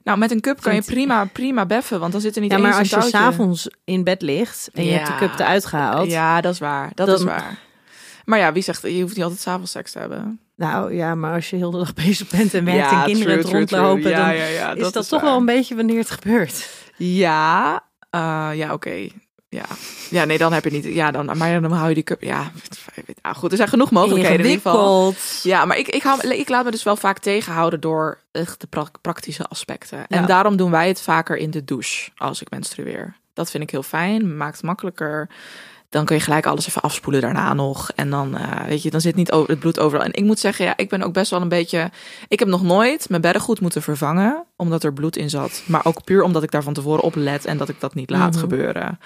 [0.04, 2.58] Nou, met een cup kan je prima, prima beffen, want dan zit er niet Ja,
[2.58, 4.96] eens maar een als je s'avonds in bed ligt en je Ja.
[4.98, 6.10] hebt de cup eruit gehaald.
[6.12, 6.92] Ja, dat is waar.
[6.96, 7.58] Dat is waar.
[8.26, 10.40] Maar ja, wie zegt, je hoeft niet altijd s'avonds seks te hebben.
[10.56, 13.40] Nou ja, maar als je heel de dag bezig bent en werkt Ja, en kinderen
[13.40, 14.14] true, het true, rondlopen, true.
[14.14, 15.30] Ja, dan ja, is dat dat, is toch waar.
[15.30, 16.70] wel een beetje wanneer het gebeurt.
[16.98, 19.08] Ja, eh, ja, oké.
[19.50, 19.66] Ja.
[20.10, 20.84] ja, nee, dan heb je niet.
[20.86, 22.22] Ja, dan, maar dan hou je die cup.
[22.22, 22.52] Ja,
[23.36, 23.52] goed.
[23.52, 25.14] Er zijn genoeg mogelijkheden in ieder geval.
[25.44, 28.68] Ja, maar ik, ik, hou, ik laat me dus wel vaak tegenhouden door echt de
[28.68, 30.08] pra- praktische aspecten.
[30.08, 33.16] En daarom doen wij het vaker in de douche als ik menstrueer.
[33.34, 35.30] Dat vind ik heel fijn, maakt het makkelijker.
[35.94, 37.92] Dan kun je gelijk alles even afspoelen daarna nog.
[37.96, 40.06] En dan, eh, weet je, dan zit niet over, het bloed overal.
[40.06, 41.92] En ik moet zeggen, ja, ik ben ook best wel een beetje...
[42.28, 45.64] Ik heb nog nooit mijn beddengoed moeten vervangen, omdat er bloed in zat.
[45.66, 48.10] Maar ook puur omdat ik daar van tevoren op let en dat ik dat niet
[48.10, 48.40] laat Mhm.
[48.40, 49.00] gebeuren.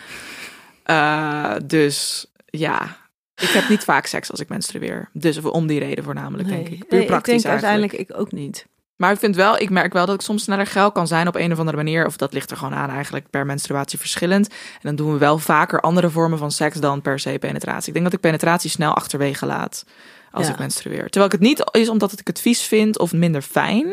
[0.84, 2.98] Eh, dus ja,
[3.36, 5.10] ik heb niet vaak seks als ik menstrueer.
[5.14, 6.88] Dus om die reden voornamelijk, denk ik.
[6.88, 7.92] Puur Nee, praktisch ik denk eigenlijk.
[7.94, 8.68] uiteindelijk ik ook niet.
[8.98, 11.36] Maar ik vind wel, ik merk wel dat ik soms sneller geil kan zijn op
[11.36, 12.06] een of andere manier.
[12.06, 14.48] Of dat ligt er gewoon aan eigenlijk per menstruatie verschillend.
[14.50, 17.88] En dan doen we wel vaker andere vormen van seks dan per se penetratie.
[17.88, 19.84] Ik denk dat ik penetratie snel achterwege laat
[20.32, 20.52] als Ja.
[20.54, 21.04] ik menstrueer.
[21.10, 23.86] Terwijl ik het niet is omdat ik het vies vind of minder fijn.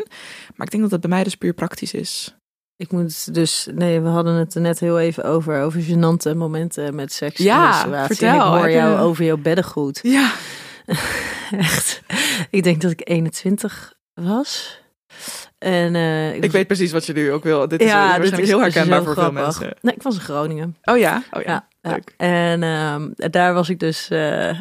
[0.55, 2.35] Maar ik denk dat het bij mij dus puur praktisch is.
[2.77, 6.95] Ik moet dus, nee, we hadden het er net heel even over, over gênante momenten
[6.95, 7.37] met seks.
[7.37, 8.29] Ja, en vertel.
[8.29, 9.99] En ik hoor jou over jouw beddengoed.
[10.03, 10.31] Ja.
[11.51, 12.01] Echt.
[12.49, 14.83] Ik denk dat ik 21 was.
[15.57, 17.67] En eh, Ik weet precies wat je nu ook wil.
[17.67, 19.75] Dit is ja, waarschijnlijk dit is heel herkenbaar voor veel mensen.
[19.81, 20.75] Nee, ik was in Groningen.
[20.83, 21.23] Oh ja?
[21.31, 21.67] Oh ja.
[21.81, 21.99] Ja.
[22.17, 24.19] En ehm, daar was ik dus, eh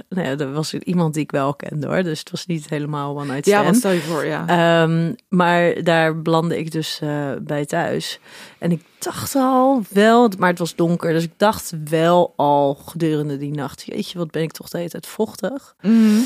[0.08, 2.02] nou ja, daar was iemand die ik wel kende hoor.
[2.02, 4.46] Dus het was niet helemaal one night Ja, wat stel je voor, ja.
[4.46, 8.20] Ehm, maar daar belandde ik dus eh, bij thuis.
[8.58, 11.12] En ik dacht al wel, maar het was donker.
[11.12, 13.82] Dus ik dacht wel al gedurende die nacht.
[13.86, 15.74] Jeetje, wat ben ik toch de hele tijd vochtig.
[15.80, 16.20] Mhm.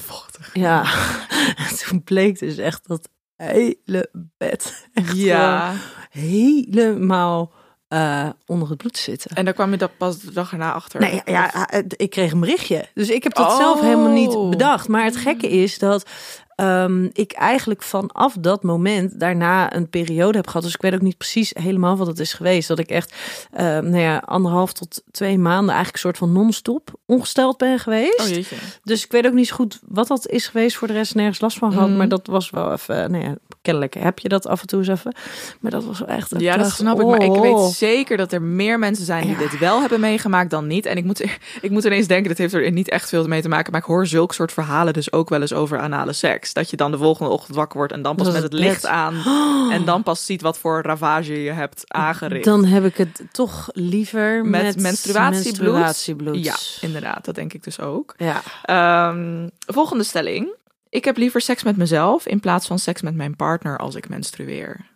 [0.00, 0.50] Vochtig.
[0.52, 0.84] ja,
[1.86, 5.72] toen bleek dus echt dat hele bed echt Ja.
[6.10, 7.52] helemaal
[7.88, 9.30] eh, onder het bloed te zitten.
[9.36, 11.00] En daar kwam je dat pas de dag erna achter.
[11.00, 12.88] Nee, ja, ik kreeg een berichtje.
[12.94, 13.56] Dus ik heb dat Oh.
[13.56, 14.88] zelf helemaal niet bedacht.
[14.88, 16.08] Maar het gekke is dat
[16.56, 20.62] ehm, ik eigenlijk vanaf dat moment daarna een periode heb gehad.
[20.62, 22.68] Dus ik weet ook niet precies helemaal wat het is geweest.
[22.68, 23.14] Dat ik echt
[23.52, 28.20] ehm, nou ja, anderhalf tot twee maanden eigenlijk een soort van non-stop ongesteld ben geweest.
[28.20, 28.56] Oh jeetje.
[28.82, 31.40] Dus ik weet ook niet zo goed wat dat is geweest voor de rest nergens
[31.40, 31.88] last van gehad.
[31.88, 31.96] Mhm.
[31.96, 34.88] Maar dat was wel even, nou ja, kennelijk heb je dat af en toe eens
[34.88, 35.14] even.
[35.60, 36.34] Maar dat was wel echt...
[36.34, 37.06] ik Ja, dat snap ik.
[37.06, 37.40] Maar ik oh.
[37.40, 39.38] weet zeker dat er meer mensen zijn die Ja.
[39.38, 40.86] dit wel hebben meegemaakt dan niet.
[40.86, 41.20] En ik moet,
[41.60, 43.72] ik moet ineens denken, dat heeft er niet echt veel mee te maken.
[43.72, 46.52] Maar ik hoor zulke soort verhalen dus ook wel eens over anale seks.
[46.52, 48.82] Dat je dan de volgende ochtend wakker wordt en dan pas met het het licht
[48.82, 49.14] bed- aan.
[49.70, 52.44] En dan pas ziet wat voor ravage je hebt aangericht.
[52.44, 55.72] Dan heb ik het toch liever met, met, menstruatiebloed.
[55.72, 56.44] menstruatiebloed.
[56.44, 57.24] Ja, inderdaad.
[57.24, 58.14] Dat denk ik dus ook.
[58.16, 58.42] Ja.
[58.62, 60.48] Ehm, volgende stelling.
[60.94, 64.08] Ik heb liever seks met mezelf in plaats van seks met mijn partner als ik
[64.08, 64.86] menstrueer.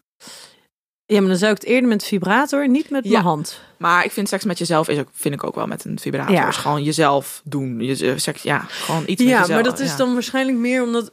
[1.07, 3.11] ja, maar dan zou ik het eerder met vibrator, niet met Ja.
[3.11, 3.61] mijn hand.
[3.77, 6.35] Maar ik vind seks met jezelf is ook, vind ik ook wel met een vibrator.
[6.35, 6.49] Ja.
[6.49, 7.81] Is gewoon jezelf doen.
[7.81, 9.49] Je, seks, ja, gewoon iets met Ja, jezelf.
[9.49, 9.97] maar dat is ja.
[9.97, 11.13] dan waarschijnlijk meer omdat...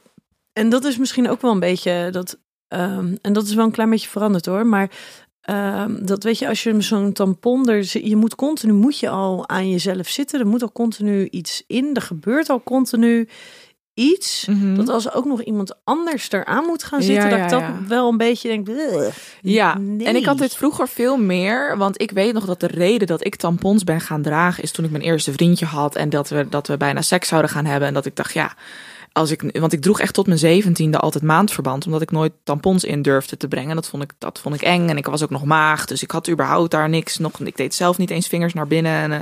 [0.52, 2.08] En dat is misschien ook wel een beetje...
[2.10, 4.66] Dat, ehm, en dat is wel een klein beetje veranderd hoor.
[4.66, 4.90] Maar
[5.40, 7.68] ehm, dat weet je, als je zo'n tampon...
[7.68, 10.40] Er, je moet continu, moet je al aan jezelf zitten.
[10.40, 11.94] Er moet al continu iets in.
[11.94, 13.28] Er gebeurt al continu
[13.96, 14.46] iets.
[14.46, 14.74] Mhm.
[14.74, 17.30] Dat als ook nog iemand anders eraan moet gaan zitten...
[17.30, 17.88] Ja, dat ja, ik dat ja.
[17.88, 18.68] wel een beetje denk...
[18.68, 21.76] "Ugh, Ja, nee." en ik had dit vroeger veel meer.
[21.76, 24.62] Want ik weet nog dat de reden dat ik tampons ben gaan dragen...
[24.62, 25.96] is toen ik mijn eerste vriendje had...
[25.96, 27.88] en dat we, dat we bijna seks zouden gaan hebben.
[27.88, 28.54] En dat ik dacht, ja...
[29.16, 32.84] Als ik, want ik droeg echt tot mijn zeventiende altijd maandverband, omdat ik nooit tampons
[32.84, 33.74] in durfde te brengen.
[33.74, 36.10] Dat vond ik, dat vond ik eng en ik was ook nog maag, dus ik
[36.10, 37.18] had überhaupt daar niks.
[37.18, 38.92] Nog, ik deed zelf niet eens vingers naar binnen.
[38.92, 39.18] En, eh,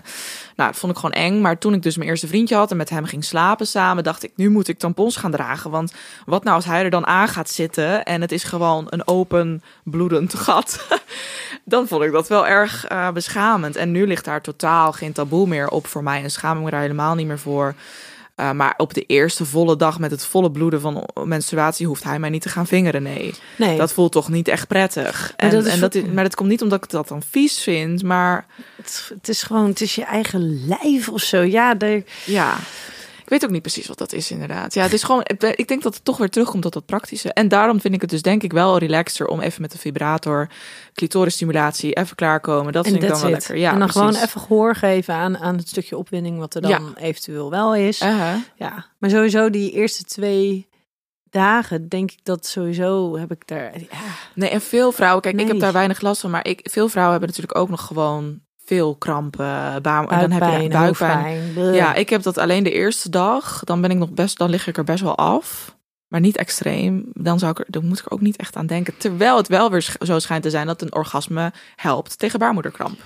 [0.56, 1.40] nou, dat vond ik gewoon eng.
[1.40, 4.22] Maar toen ik dus mijn eerste vriendje had en met hem ging slapen samen, dacht
[4.22, 5.70] ik, nu moet ik tampons gaan dragen.
[5.70, 5.92] Want
[6.26, 9.62] wat nou als hij er dan aan gaat zitten en het is gewoon een open
[9.84, 10.86] bloedend gat.
[11.64, 13.76] dan vond ik dat wel erg eh, beschamend.
[13.76, 16.70] En nu ligt daar totaal geen taboe meer op voor mij en schaam ik me
[16.70, 17.74] daar helemaal niet meer voor.
[18.40, 22.18] Uh, maar op de eerste volle dag met het volle bloeden van menstruatie hoeft hij
[22.18, 23.02] mij niet te gaan vingeren.
[23.02, 23.76] Nee, Nee.
[23.78, 25.32] dat voelt toch niet echt prettig.
[25.36, 27.60] En, dat is en dat is, maar dat komt niet omdat ik dat dan vies
[27.62, 31.42] vind, maar Het, het is gewoon, het is je eigen lijf of zo.
[31.42, 32.56] Ja, daar, ja.
[33.24, 34.74] Ik weet ook niet precies wat dat is, inderdaad.
[34.74, 35.22] Ja, het is gewoon.
[35.54, 37.32] Ik denk dat het toch weer terugkomt tot dat praktische.
[37.32, 40.48] En daarom vind ik het dus denk ik wel relaxter om even met de vibrator,
[40.94, 42.72] clitorisstimulatie, even klaarkomen.
[42.72, 43.32] Dat vind ik dan wel it.
[43.32, 43.56] lekker.
[43.56, 44.08] Ja, en dan precies.
[44.10, 46.80] gewoon even gehoor geven aan, aan het stukje opwinding wat er dan Ja.
[46.96, 48.02] eventueel wel is.
[48.02, 48.34] Uh-huh.
[48.56, 50.68] Ja, maar sowieso die eerste twee
[51.30, 53.78] dagen denk ik dat sowieso heb ik daar.
[53.78, 53.86] Ja,
[54.34, 57.12] Nee, en veel vrouwen, kijk, ik heb daar weinig last van, maar ik, veel vrouwen
[57.18, 61.52] hebben natuurlijk ook nog gewoon veel krampen, baar, en dan heb je buikpijn.
[61.72, 63.64] Ja, ik heb dat alleen de eerste dag.
[63.64, 65.76] Dan ben ik nog best, dan lig ik er best wel af.
[66.08, 67.04] Maar niet extreem.
[67.12, 68.96] Dan, zou ik er, dan moet ik er ook niet echt aan denken.
[68.96, 72.98] Terwijl het wel weer zo schijnt te zijn dat een orgasme helpt tegen baarmoederkramp.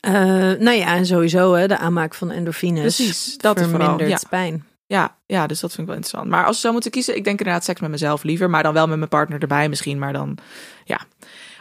[0.00, 2.96] Eh, nou ja, en sowieso hè, de aanmaak van endorfines.
[2.96, 4.28] Precies, dat vooral, vermindert ja.
[4.28, 4.64] pijn.
[4.86, 6.30] Ja, ja, dus dat vind ik wel interessant.
[6.30, 8.50] Maar als ik zou moeten kiezen, ik denk inderdaad seks met mezelf liever.
[8.50, 9.98] Maar dan wel met mijn partner erbij misschien.
[9.98, 10.38] Maar dan,
[10.84, 11.00] ja.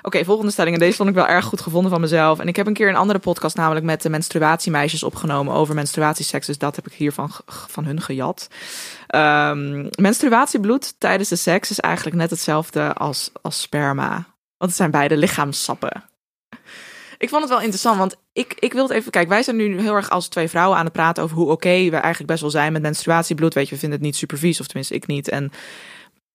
[0.07, 0.75] Oké, volgende stelling.
[0.75, 2.39] En deze vond ik wel erg goed gevonden van mezelf.
[2.39, 6.45] En ik heb een keer een andere podcast, namelijk met de menstruatiemeisjes opgenomen over menstruatieseks.
[6.45, 8.47] Dus dat heb ik hiervan van hun gejat.
[9.07, 14.13] Ehm, menstruatiebloed tijdens de seks is eigenlijk net hetzelfde als, als sperma.
[14.57, 16.03] Want het zijn beide lichaamssappen.
[17.17, 19.11] Ik vond het wel interessant, want ik, ik wil het even...
[19.11, 21.89] Kijk, wij zijn nu heel erg als twee vrouwen aan het praten over hoe oké
[21.89, 23.53] we eigenlijk best wel zijn met menstruatiebloed.
[23.53, 25.29] Weet je, we vinden het niet super vies, of tenminste ik niet.
[25.29, 25.51] En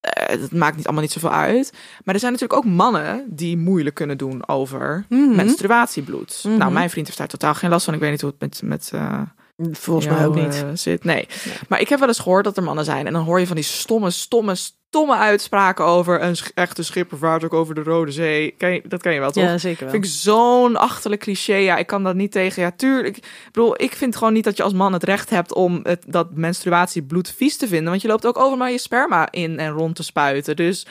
[0.03, 1.73] eh, het maakt niet allemaal niet zoveel uit.
[2.03, 5.35] Maar er zijn natuurlijk ook mannen die moeilijk kunnen doen over Mhm.
[5.35, 6.43] menstruatiebloed.
[6.47, 6.57] Mhm.
[6.57, 7.93] Nou, mijn vriend heeft daar totaal geen last van.
[7.93, 8.61] Ik weet niet hoe het met...
[8.63, 9.21] met eh,
[9.57, 10.53] Volgens mij ook niet.
[10.63, 11.03] eh, zit.
[11.03, 11.27] Nee.
[11.67, 13.07] Maar ik heb wel eens gehoord dat er mannen zijn.
[13.07, 17.43] En dan hoor je van die stomme, stomme, stomme uitspraken over een echte schipper vaart
[17.43, 18.51] ook over de Rode Zee.
[18.57, 19.43] Ken je, dat ken je wel, toch?
[19.43, 19.89] Ja, zeker wel.
[19.93, 21.55] Vind ik zo'n achterlijk cliché.
[21.55, 22.61] Ja, ik kan dat niet tegen.
[22.61, 23.17] Ja, tuurlijk.
[23.17, 26.03] Ik bedoel, ik vind gewoon niet dat je als man het recht hebt om het,
[26.07, 27.89] dat menstruatiebloed vies te vinden.
[27.89, 30.55] Want je loopt ook over maar je sperma in en rond te spuiten.
[30.55, 30.85] Dus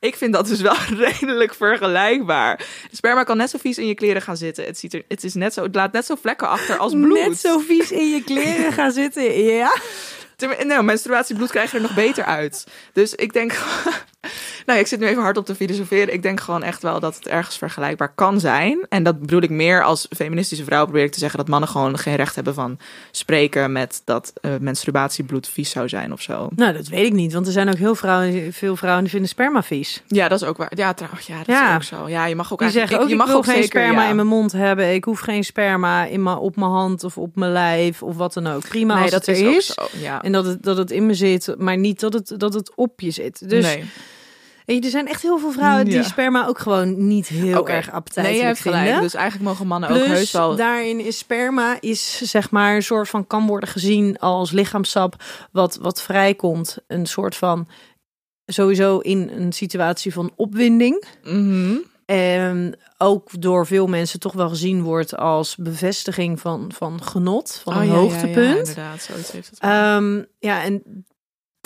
[0.00, 0.76] ik vind dat dus wel
[1.08, 2.56] redelijk vergelijkbaar.
[2.90, 4.64] De sperma kan net zo vies in je kleren gaan zitten.
[4.64, 7.18] Het, ziet er, het, is net zo, het laat net zo vlekken achter als bloed.
[7.26, 9.42] Net zo vies in je kleren gaan zitten.
[9.44, 9.76] Ja.
[10.36, 12.66] Terwijl- Nou, menstruatiebloed krijg je er nog beter uit.
[12.92, 13.52] Dus ik denk.
[14.66, 16.12] Nou, ik zit nu even hard op te filosoferen.
[16.14, 18.86] Ik denk gewoon echt wel dat het ergens vergelijkbaar kan zijn.
[18.88, 20.84] En dat bedoel ik meer als feministische vrouw.
[20.84, 22.78] Probeer ik te zeggen dat mannen gewoon geen recht hebben van
[23.10, 26.48] spreken met dat eh, menstruatiebloed vies zou zijn of zo.
[26.56, 29.28] Nou, dat weet ik niet, want er zijn ook heel vrouwen, veel vrouwen die vinden
[29.28, 30.02] sperma vies.
[30.06, 30.72] Ja, dat is ook waar.
[30.74, 31.68] Ja, trouwens, ja, dat Ja.
[31.70, 32.08] is ook zo.
[32.08, 32.88] Ja, je mag ook Die eigenlijk.
[32.90, 34.08] zeggen ook, je mag ook geen zeker, sperma ja.
[34.08, 34.94] in mijn mond hebben.
[34.94, 38.32] Ik hoef geen sperma in mijn, op mijn hand of op mijn lijf of wat
[38.32, 38.68] dan ook.
[38.68, 39.78] Prima Nee, als dat het er is.
[39.92, 40.22] Ja.
[40.22, 43.00] En dat het, dat het in me zit, maar niet dat het, dat het op
[43.00, 43.48] je zit.
[43.48, 43.84] Dus nee.
[44.66, 47.86] Weet je, er zijn echt heel veel vrouwen die sperma ook gewoon niet heel erg
[47.86, 48.82] Nee, appetijtelijk je hebt gelijk.
[48.84, 49.02] vinden.
[49.02, 50.56] Dus eigenlijk mogen mannen ook heus wel.
[50.56, 55.14] daarin is sperma is zeg maar een soort van kan worden gezien als lichaamsap
[55.52, 57.68] wat wat vrijkomt, een soort van
[58.46, 61.04] sowieso in een situatie van opwinding.
[61.24, 61.76] Mhm.
[62.06, 67.74] En ook door veel mensen toch wel gezien wordt als bevestiging van, van genot, van
[67.74, 68.58] Oh, een ja, ja, ja, hoogtepunt.
[68.68, 69.58] inderdaad, zoiets heeft het.
[69.58, 70.82] Ehm, ja, en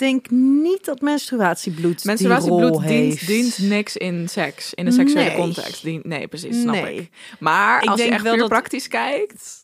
[0.01, 3.27] denk niet dat menstruatiebloed Menstruatiebloed die dient, heeft.
[3.27, 5.35] dient niks in seks, in de seksuele Nee.
[5.37, 5.83] context.
[5.83, 6.95] Dient, nee, precies, snap Nee.
[6.95, 7.09] ik.
[7.39, 9.60] Maar Ik als je echt wel dat- praktisch kijkt...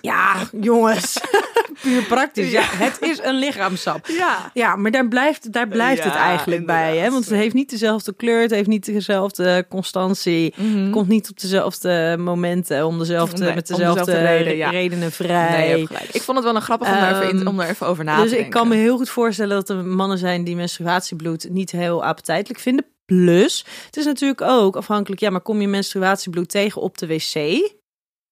[0.00, 1.16] Ja, jongens.
[1.82, 2.50] Puur praktisch.
[2.50, 2.62] Ja.
[2.64, 4.06] het is een lichaamsap.
[4.06, 4.50] Ja.
[4.54, 6.96] Ja, maar daar blijft, daar blijft het eigenlijk bij.
[6.96, 7.10] Hè?
[7.10, 10.54] Want het heeft niet dezelfde kleur, het heeft niet dezelfde constantie.
[10.56, 13.44] Het komt niet op dezelfde momenten, om dezelfde, Mhm.
[13.44, 14.70] Nee, met dezelfde, dezelfde reden, ja.
[14.70, 15.66] redenen vrij.
[15.66, 15.86] Nee.
[16.12, 18.14] Ik vond het wel een grappig om, daar even, Ehm, om daar even over na
[18.16, 18.46] te dus denken.
[18.46, 22.60] ik kan me heel goed voorstellen dat er mannen zijn die menstruatiebloed niet heel appetijtelijk
[22.60, 22.84] vinden.
[23.04, 27.34] Plus, het is natuurlijk ook afhankelijk, ja, maar kom je menstruatiebloed tegen op de wc?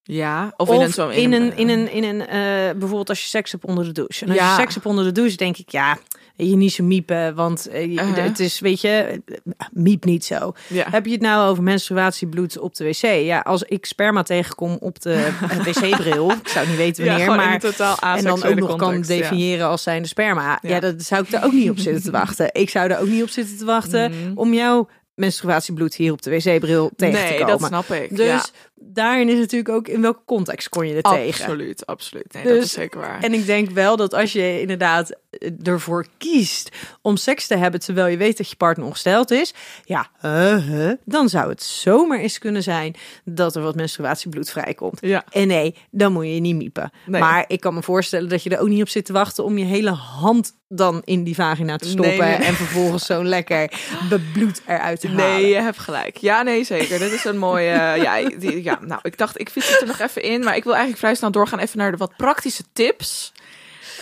[0.03, 1.13] Ja, of, Of, in een...
[1.15, 2.37] In een, in een, in een eh,
[2.77, 4.23] bijvoorbeeld als je seks hebt onder de douche.
[4.25, 4.49] En als Ja.
[4.55, 5.97] je seks hebt onder de douche, denk ik, ja,
[6.35, 8.15] je niet zo miepen, want eh, Uh-huh.
[8.15, 10.53] het is, weet je, eh, miep niet zo.
[10.67, 10.85] Ja.
[10.89, 13.01] Heb je het nou over menstruatiebloed op de wc?
[13.25, 17.29] Ja, als ik sperma tegenkom op de eh, wc-bril, ik zou niet weten Ja, wanneer,
[17.29, 19.17] in maar totaal en dan ook nog kan context, ja.
[19.17, 20.59] definiëren als zijnde sperma.
[20.61, 20.69] Ja.
[20.69, 20.79] Ja.
[20.79, 22.49] dat zou ik daar ook niet op zitten te wachten.
[22.51, 24.31] Ik zou daar ook niet op zitten te wachten Mhm.
[24.37, 27.47] om jouw menstruatiebloed hier op de wc-bril tegen nee, te komen.
[27.59, 28.15] dat snap ik.
[28.15, 28.43] Dus ja.
[28.81, 31.43] Daarin is natuurlijk ook in welke context kon je er tegen.
[31.43, 32.33] Absoluut, absoluut.
[32.33, 33.23] Nee, dat Dus- is zeker waar.
[33.23, 35.15] En ik denk wel dat als je inderdaad
[35.63, 36.69] ervoor kiest
[37.01, 39.53] om seks te hebben terwijl je weet dat je partner ongesteld is,
[39.85, 44.97] ja, huh, dan zou het zomaar eens kunnen zijn dat er wat menstruatiebloed vrijkomt.
[45.01, 45.23] Ja.
[45.29, 46.91] En nee, dan moet je niet miepen.
[47.05, 47.21] Nee.
[47.21, 49.57] Maar ik kan me voorstellen dat je er ook niet op zit te wachten om
[49.57, 52.47] je hele hand dan in die vagina te stoppen Nee, nee.
[52.47, 53.71] en vervolgens zo lekker
[54.09, 55.25] bebloed eruit te halen.
[55.25, 56.17] Nee, je hebt gelijk.
[56.17, 56.99] Ja, nee, zeker.
[56.99, 57.73] Dit is een mooie.
[58.05, 60.43] ja, die, ja, nou, ik dacht, ik fiets het er nog even in.
[60.43, 63.33] Maar ik wil eigenlijk vrij snel doorgaan even naar de wat praktische tips.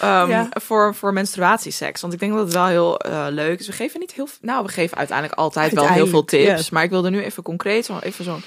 [0.02, 0.48] Ja.
[0.50, 2.02] voor, voor menstruatieseks.
[2.02, 3.68] Want ik denk dat het wel heel eh, leuk is.
[3.68, 4.28] We geven niet heel.
[4.42, 6.62] Nou, we geven uiteindelijk altijd wel heel veel tips.
[6.64, 6.68] ja.
[6.72, 8.44] Maar ik wilde nu even concreet zo even zo'n.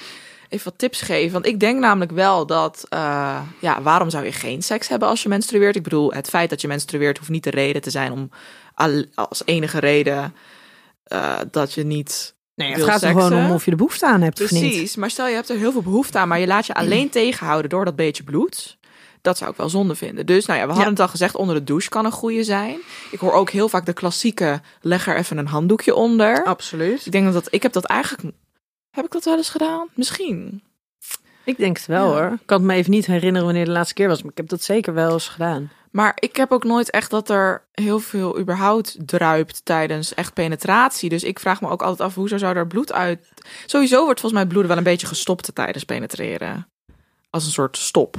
[0.49, 1.31] Even wat tips geven.
[1.33, 2.85] Want ik denk namelijk wel dat.
[2.89, 5.75] eh, ja, waarom zou je geen seks hebben als je menstrueert?
[5.75, 8.29] Ik bedoel, het feit dat je menstrueert hoeft niet de reden te zijn om
[8.75, 10.35] al- als enige reden.
[11.03, 14.21] eh, dat je niet Nee, het gaat er gewoon om of je de behoefte aan
[14.21, 14.61] hebt of niet.
[14.61, 17.09] Precies, maar stel je hebt er heel veel behoefte aan, maar je laat je alleen
[17.09, 18.77] tegenhouden door dat beetje bloed.
[19.21, 20.25] Dat zou ik wel zonde vinden.
[20.25, 20.95] Dus nou ja, we hadden Ja.
[20.97, 22.79] het al gezegd, onder de douche kan een goede zijn.
[23.11, 26.43] Ik hoor ook heel vaak de klassieke, leg er even een handdoekje onder.
[26.43, 27.05] Absoluut.
[27.05, 28.35] Ik denk dat, dat ik heb dat eigenlijk,
[28.89, 29.87] heb ik dat wel eens gedaan?
[29.93, 30.63] Misschien.
[31.45, 32.21] Ik denk het wel Ja.
[32.21, 32.31] hoor.
[32.33, 34.49] Ik kan het me even niet herinneren wanneer de laatste keer was, maar ik heb
[34.49, 35.71] dat zeker wel eens gedaan.
[35.93, 41.09] Maar ik heb ook nooit echt dat er heel veel überhaupt druipt tijdens echt penetratie.
[41.09, 43.27] Dus ik vraag me ook altijd af, hoezo zou er bloed uit...
[43.65, 46.69] Sowieso wordt volgens mij bloeden wel een beetje gestopt tijdens penetreren.
[47.29, 48.15] Als een soort stop.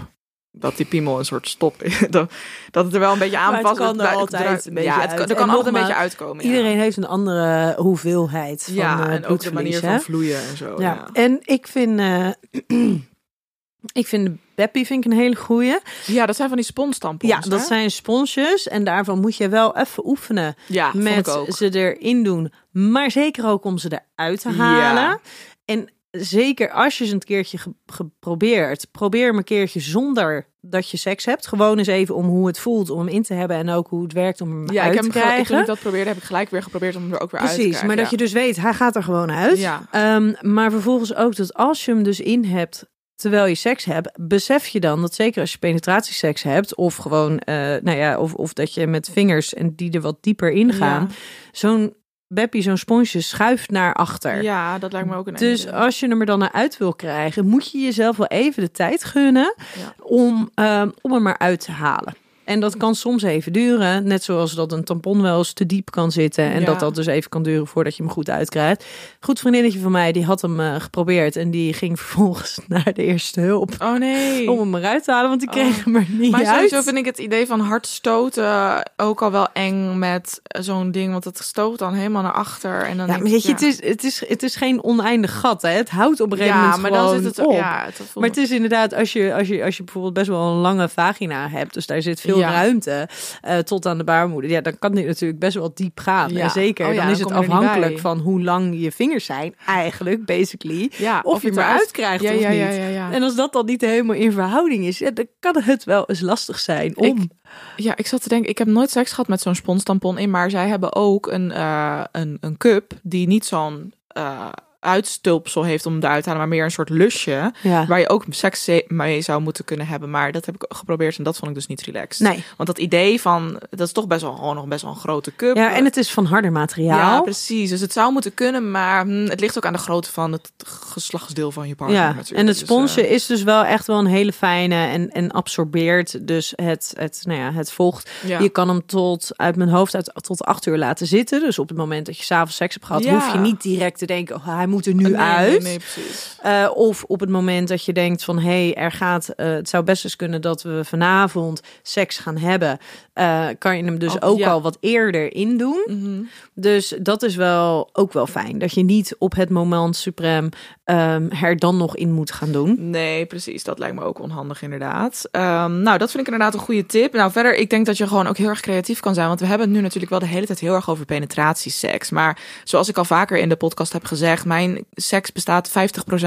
[0.50, 1.98] Dat die piemel een soort stop is.
[2.10, 2.30] Dat,
[2.70, 3.78] het er wel een beetje aan vast.
[3.78, 6.44] kan er altijd een beetje Ja, het kan, er altijd een beetje uitkomen.
[6.44, 6.50] ja.
[6.50, 9.88] Iedereen heeft een andere hoeveelheid van Ja, eh, en ook de manier hè?
[9.88, 10.74] van vloeien en zo.
[10.78, 10.80] Ja.
[10.80, 12.28] Ja, En ik vind, eh,
[14.00, 15.78] ik vind Beppie vind ik een hele goeie.
[16.06, 17.32] ja dat zijn van die sponstampons.
[17.32, 17.66] Ja, dat hè?
[17.66, 23.10] zijn sponsjes en daarvan moet je wel even oefenen ja, met ze erin doen, maar
[23.10, 25.02] zeker ook om ze eruit te halen.
[25.02, 25.20] Ja.
[25.64, 30.90] En zeker als je ze een keertje ge- geprobeerd, probeer hem een keertje zonder dat
[30.90, 31.46] je seks hebt.
[31.46, 34.02] Gewoon eens even om hoe het voelt om hem in te hebben en ook hoe
[34.02, 35.46] het werkt om hem Ja, uit ik heb te krijgen.
[35.46, 37.48] toen ik dat probeerde, heb ik gelijk weer geprobeerd om hem er ook weer uit
[37.50, 37.86] te Precies, krijgen.
[37.94, 39.58] maar dat je dus weet, hij gaat er gewoon uit.
[39.58, 39.86] Ja.
[39.90, 44.10] Ehm, maar vervolgens ook dat als je hem dus in hebt terwijl je seks hebt,
[44.20, 48.34] besef je dan dat zeker als je penetratieseks hebt, of gewoon, eh, nou ja, of,
[48.34, 51.10] of dat je met vingers en die er wat dieper in gaan,
[51.52, 51.94] zo'n
[52.28, 54.42] Beppie, zo'n sponsje schuift naar achter.
[54.42, 56.94] Ja, dat lijkt me ook een Dus als je hem er dan naar uit wil
[56.94, 59.94] krijgen, moet je jezelf wel even de tijd gunnen Ja.
[60.04, 62.14] om, ehm, om hem maar uit te halen.
[62.44, 65.90] En dat kan soms even duren, net zoals dat een tampon wel eens te diep
[65.90, 66.66] kan zitten en Ja.
[66.66, 68.84] dat dat dus even kan duren voordat je hem goed uitkrijgt.
[69.20, 73.04] Goed vriendinnetje van mij, die had hem eh, geprobeerd en die ging vervolgens naar de
[73.04, 74.50] eerste hulp Oh nee.
[74.50, 75.84] om hem eruit te halen, want die kreeg Oh.
[75.84, 76.54] hem er niet Maar uit.
[76.54, 81.12] sowieso vind ik het idee van hard stoten ook al wel eng met zo'n ding.
[81.12, 82.82] Want het stoot dan helemaal naar achter.
[82.82, 85.62] En dan Ja, maar weet je, het, is, het, is, het is geen oneindig gat.
[85.62, 85.68] Hè?
[85.70, 87.52] Het houdt op een gegeven ja, maar dan zit het op.
[87.52, 90.50] Ja, het Maar het is inderdaad, als je, als, je, als je bijvoorbeeld best wel
[90.50, 92.50] een lange vagina hebt, dus daar zit veel Ja.
[92.50, 93.08] ruimte
[93.40, 96.32] eh, tot aan de baarmoeder, ja, dan kan dit natuurlijk best wel diep gaan.
[96.32, 96.42] Ja.
[96.42, 99.54] En zeker, Oh ja, dan dan is het afhankelijk van hoe lang je vingers zijn,
[99.66, 100.90] eigenlijk, basically.
[100.96, 103.12] ja, Of, je het hem eruit- krijgt ja, of ja, niet.
[103.14, 106.58] En als dat dan niet helemaal in verhouding is, dan kan het wel eens lastig
[106.60, 107.18] zijn om...
[107.20, 107.30] Ik-
[107.76, 110.50] Ja, ik zat te denken, ik heb nooit seks gehad met zo'n sponstampon in, maar
[110.50, 114.48] zij hebben ook een, eh, een, een cup die niet zo'n eh,
[114.84, 117.52] uitstulpsel heeft om eruit te halen, maar meer een soort lusje.
[117.62, 117.86] Ja.
[117.86, 120.10] Waar je ook seks mee zou moeten kunnen hebben.
[120.10, 122.26] Maar dat heb ik geprobeerd en dat vond ik dus niet relaxed.
[122.28, 122.44] Nee.
[122.56, 125.32] Want dat idee van, dat is toch best wel gewoon nog best wel een grote
[125.36, 125.56] cup.
[125.56, 126.98] Ja, en het is van harder materiaal.
[127.16, 127.70] Ja, precies.
[127.70, 130.52] Dus het zou moeten kunnen, maar hm, het ligt ook aan de grootte van het
[130.66, 132.00] geslachtsdeel van je partner.
[132.00, 132.38] Ja, natuurlijk.
[132.40, 135.30] en het Dus, sponsje eh, is dus wel echt wel een hele fijne en, en
[135.30, 138.10] absorbeert dus het, het, nou ja, het vocht.
[138.26, 138.38] Ja.
[138.38, 141.40] Je kan hem tot, uit mijn hoofd, uit, tot acht uur laten zitten.
[141.40, 143.12] Dus op het moment dat je s'avonds seks hebt gehad, Ja.
[143.12, 145.50] hoef je niet direct te denken, oh, hij moet er nu nee, uit.
[145.50, 146.36] Nee, nee, precies.
[146.42, 149.68] Eh, of op het moment dat je denkt van hé, hey, er gaat, eh, het
[149.68, 152.78] zou best eens kunnen dat we vanavond seks gaan hebben,
[153.12, 154.50] eh, kan je hem dus Oh, ook ja.
[154.50, 155.84] al wat eerder in doen.
[155.86, 156.22] Mhm.
[156.54, 160.48] Dus dat is wel ook wel fijn dat je niet op het moment suprem
[160.84, 162.90] ehm, er dan nog in moet gaan doen.
[162.90, 163.64] Nee, precies.
[163.64, 165.28] Dat lijkt me ook onhandig, inderdaad.
[165.30, 167.12] Ehm, nou, dat vind ik inderdaad een goede tip.
[167.12, 169.28] Nou, verder, ik denk dat je gewoon ook heel erg creatief kan zijn.
[169.28, 172.10] Want we hebben het nu natuurlijk wel de hele tijd heel erg over penetratieseks.
[172.10, 175.72] Maar zoals ik al vaker in de podcast heb gezegd, mijn seks bestaat 50%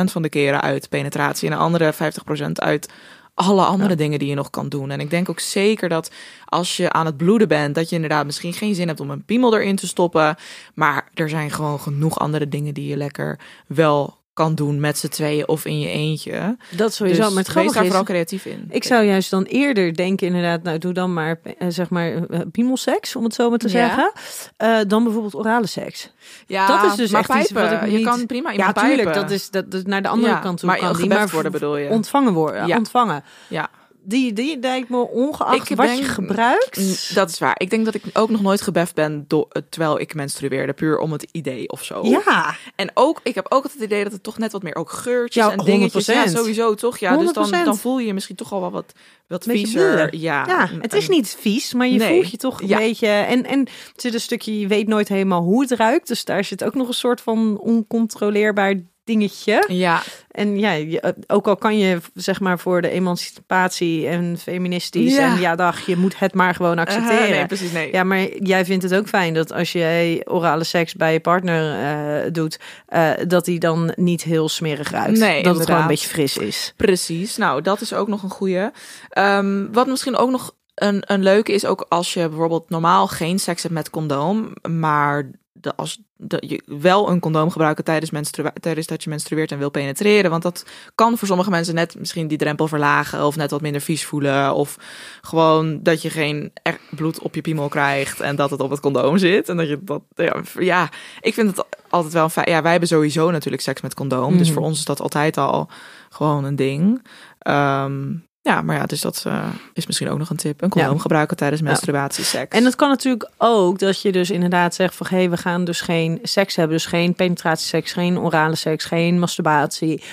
[0.04, 1.50] van de keren uit penetratie.
[1.50, 2.90] En de andere 50% uit
[3.38, 4.92] alle andere dingen die je nog kan doen.
[4.92, 6.12] En ik denk ook zeker dat
[6.46, 9.26] als je aan het bloeden bent, dat je inderdaad misschien geen zin hebt om een
[9.26, 10.36] piemel erin te stoppen.
[10.74, 15.08] Maar er zijn gewoon genoeg andere dingen die je lekker wel kan doen met z'n
[15.08, 16.58] tweeën of in je eentje.
[16.76, 17.22] Dat sowieso.
[17.24, 18.68] Dus maar het wees daar is, vooral creatief in.
[18.70, 22.40] ik zou juist dan eerder denken inderdaad, nou doe dan maar eh, zeg maar eh,
[22.52, 23.72] piemelseks, om het zo maar te Ja.
[23.74, 24.12] zeggen,
[24.58, 26.12] eh, dan bijvoorbeeld orale seks.
[26.48, 29.04] ja, dat is dus echt iets wat ik Je niet- kan prima Ja, iemand tuurlijk,
[29.04, 29.22] pijpen.
[29.22, 31.52] dat is dat, dat naar de andere Ja, kant toe maar kan die, maar worden
[31.52, 31.90] bedoel je?
[31.90, 32.78] ontvangen worden, Ja.
[32.78, 33.24] ontvangen.
[33.48, 33.70] Ja,
[34.10, 36.78] Die, die lijkt me ongeacht Ik wat je gebruikt.
[36.78, 37.56] Mm, dat is waar.
[37.58, 40.74] Ik denk dat ik ook nog nooit gebeft ben do- terwijl ik menstrueerde.
[40.74, 42.02] Puur om het idee of zo.
[42.04, 44.90] ja, En ook, ik heb ook het idee dat het toch net wat meer ook
[44.92, 46.06] geurtjes Ja, en dingetjes.
[46.06, 46.30] Ja, 100%.
[46.38, 46.98] sowieso toch?
[46.98, 47.66] Ja, dus dan, 100%.
[47.66, 48.94] dan voel je je misschien toch al wel wat,
[49.28, 50.16] wat viezer.
[50.16, 52.14] Ja, Ja, En- het is en- niet vies, maar je Nee.
[52.14, 52.78] voelt je toch een Ja.
[52.78, 53.08] beetje.
[53.08, 56.08] En, en het zit een stukje, je weet nooit helemaal hoe het ruikt.
[56.08, 58.74] Dus daar zit ook nog een soort van oncontroleerbaar
[59.08, 59.64] dingetje.
[59.68, 65.16] Ja, En ja, je, ook al kan je zeg maar voor de emancipatie en feministisch.
[65.16, 65.34] Ja.
[65.34, 67.30] En ja, dag, je moet het maar gewoon accepteren.
[67.30, 67.92] Uh, nee, precies, nee.
[67.92, 71.80] Ja, maar jij vindt het ook fijn dat als jij orale seks bij je partner
[71.80, 75.18] eh, doet, eh, dat die dan niet heel smerig ruikt.
[75.18, 76.74] Nee, dat het gewoon een beetje fris is.
[76.76, 77.38] Precies.
[77.38, 78.70] Nou, dat is ook nog een goeie.
[79.10, 83.40] Ehm, wat misschien ook nog een, een leuke is, ook als je bijvoorbeeld normaal geen
[83.40, 88.88] seks hebt met condoom, maar de, als de, je wel een condoom gebruiken tijdens, tijdens
[88.88, 90.32] dat je menstrueert en wil penetreren.
[90.32, 90.66] Want dat
[90.96, 94.54] kan voor sommige mensen net misschien die drempel verlagen of net wat minder vies voelen.
[94.54, 94.78] Of
[95.22, 98.80] gewoon dat je geen echt bloed op je piemel krijgt en dat het op het
[98.80, 99.50] condoom zit.
[99.50, 100.90] En dat je dat, ja, ja
[101.22, 102.50] ik vind het altijd wel fijn.
[102.50, 104.38] Ja, wij hebben sowieso natuurlijk seks met condoom.
[104.38, 104.56] Dus Mhm.
[104.58, 105.70] voor ons is dat altijd al
[106.10, 107.06] gewoon een ding.
[107.40, 108.14] Ehm,
[108.48, 110.62] ja, maar ja, dus dat eh, is misschien ook nog een tip.
[110.62, 111.00] Een condoom Ja.
[111.02, 112.58] gebruiken tijdens menstruatieseks.
[112.58, 115.82] En het kan natuurlijk ook dat je dus inderdaad zegt van hé, we gaan dus
[115.82, 120.04] geen seks hebben, dus geen penetratieseks, geen orale seks, geen masturbatie.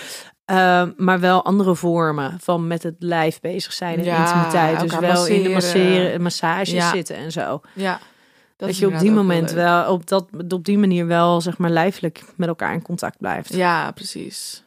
[0.44, 4.80] Eh, maar wel andere vormen van met het lijf bezig zijn en Ja, intimiteit.
[4.80, 6.22] Dus wel in de masseren.
[6.22, 6.90] massages Ja.
[6.90, 7.60] zitten en zo.
[7.74, 7.98] ja,
[8.56, 9.54] dat Dat, je op die moment leuk.
[9.56, 13.54] wel op, dat, op die manier wel zeg maar lijfelijk met elkaar in contact blijft.
[13.54, 14.63] Ja, precies.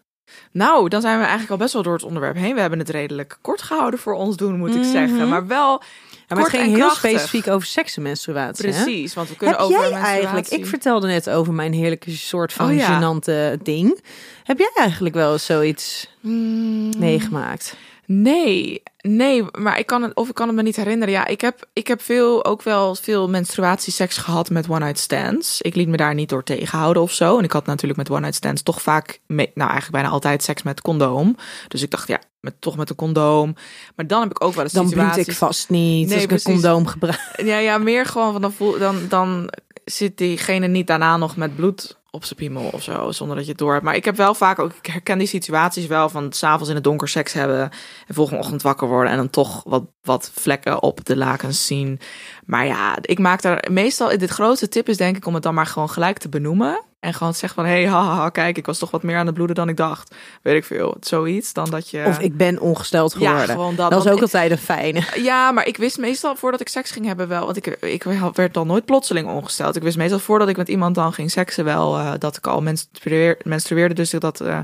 [0.52, 2.54] Nou, dan zijn we eigenlijk al best wel door het onderwerp heen.
[2.56, 4.92] We hebben het redelijk kort gehouden voor ons doen, moet ik Mhm.
[4.92, 5.30] zeggen.
[5.30, 5.82] Maar wel
[6.30, 8.70] Ja, maar het ging heel specifiek over seks en menstruatie.
[8.70, 8.84] hè?
[8.84, 12.54] Precies, want we kunnen Heb over jij eigenlijk, ik vertelde net over mijn heerlijke soort
[12.54, 13.00] van Oh ja.
[13.02, 14.02] gênante ding.
[14.44, 17.76] Heb jij eigenlijk wel zoiets Mm, meegemaakt?
[18.10, 21.14] Nee, nee, maar ik kan het, of ik kan het me niet herinneren.
[21.14, 25.62] Ja, ik heb, ik heb veel, ook wel veel menstruatieseks gehad met one-night stands.
[25.62, 27.38] Ik liet me daar niet door tegenhouden of zo.
[27.38, 30.64] En ik had natuurlijk met one-night stands toch vaak, mee, nou eigenlijk bijna altijd seks
[30.64, 31.36] met condoom.
[31.68, 33.56] Dus ik dacht, ja, met, toch met een condoom.
[33.96, 35.28] Maar dan heb ik ook wel eens Dan situaties...
[35.28, 36.62] ik vast niet Nee, als ik een precies.
[36.62, 37.34] condoom gebruik.
[37.44, 39.54] Ja, ja, meer gewoon van dan, voel, dan, dan
[39.86, 43.52] zit diegene niet daarna nog met bloed op zijn piemel of zo, zonder dat je
[43.52, 43.84] het door hebt.
[43.84, 46.84] Maar ik heb wel vaak ook, ik herken die situaties wel van s'avonds in het
[46.84, 47.72] donker seks hebben
[48.08, 52.00] en volgende ochtend wakker worden en dan toch wat, wat vlekken op de lakens zien.
[52.46, 55.54] Maar ja, ik maak daar meestal, dit grootste tip is denk ik om het dan
[55.54, 56.82] maar gewoon gelijk te benoemen.
[57.00, 59.36] En gewoon zeggen van, hé, hey, haha, kijk, ik was toch wat meer aan het
[59.36, 60.16] bloeden dan ik dacht.
[60.42, 62.04] Weet ik veel, zoiets, dan dat je...
[62.08, 63.56] Of ik ben ongesteld Ja, geworden.
[63.56, 63.90] gewoon dat.
[63.90, 65.02] dat is Want ook altijd een fijne.
[65.30, 68.54] ja, maar ik wist meestal voordat ik seks ging hebben wel, want ik, ik werd
[68.54, 69.76] dan nooit plotseling ongesteld.
[69.76, 72.62] Ik wist meestal voordat ik met iemand dan ging seksen wel eh, dat ik al
[72.62, 73.94] menstrueer, menstrueerde.
[73.94, 74.60] Dus dat eh,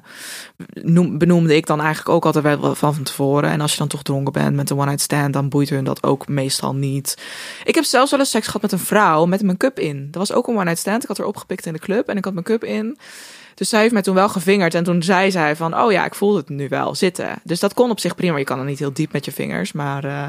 [0.73, 3.49] noem, benoemde ik dan eigenlijk ook altijd wel van, van tevoren.
[3.49, 6.03] En als je dan toch dronken bent met een one-night stand, dan boeit hun dat
[6.03, 7.17] ook meestal niet.
[7.63, 10.07] Ik heb zelfs wel eens seks gehad met een vrouw met mijn cup in.
[10.11, 11.01] Dat was ook een one-night stand.
[11.01, 12.97] Ik had haar opgepikt in de club en ik had mijn cup in.
[13.55, 14.73] Dus zij heeft mij toen wel gevingerd.
[14.73, 17.41] En toen zei zij van, oh ja, ik voel het nu wel zitten.
[17.43, 18.37] Dus dat kon op zich prima.
[18.37, 19.71] Je kan er niet heel diep met je vingers.
[19.71, 20.25] Maar eh,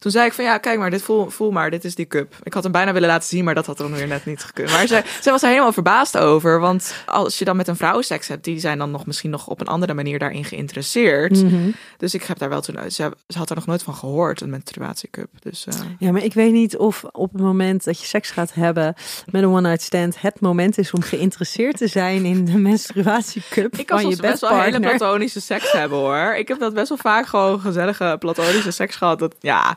[0.00, 2.34] Toen zei ik van ja, kijk maar, dit voel, voel maar, dit is die cup.
[2.42, 4.70] Ik had hem bijna willen laten zien, maar dat had dan weer net niet gekund.
[4.70, 6.60] Maar zij, zij was er helemaal verbaasd over.
[6.60, 9.46] Want als je dan met een vrouw seks hebt, die zijn dan nog misschien nog
[9.46, 11.42] op een andere manier daarin geïnteresseerd.
[11.42, 11.70] Mhm.
[11.96, 14.50] Dus ik heb daar wel toen, ze, ze had er nog nooit van gehoord, een
[14.50, 15.28] menstruatiecup.
[15.40, 18.54] Dus eh, Ja, maar ik weet niet of op het moment dat je seks gaat
[18.54, 18.94] hebben
[19.30, 23.86] met een one-night stand het moment is om geïnteresseerd te zijn in de menstruatiecup ik
[23.86, 26.34] kan je soms best wel hele platonische seks hebben hoor.
[26.34, 29.18] Ik heb dat best wel vaak gewoon gezellige platonische seks gehad.
[29.18, 29.76] Dat, ja,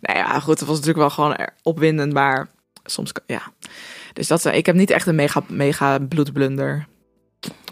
[0.00, 2.48] nou ja, goed, het was natuurlijk wel gewoon opwindend, maar
[2.84, 3.42] soms, ja.
[4.12, 6.86] Dus dat, ik heb niet echt een mega, mega bloedblunder.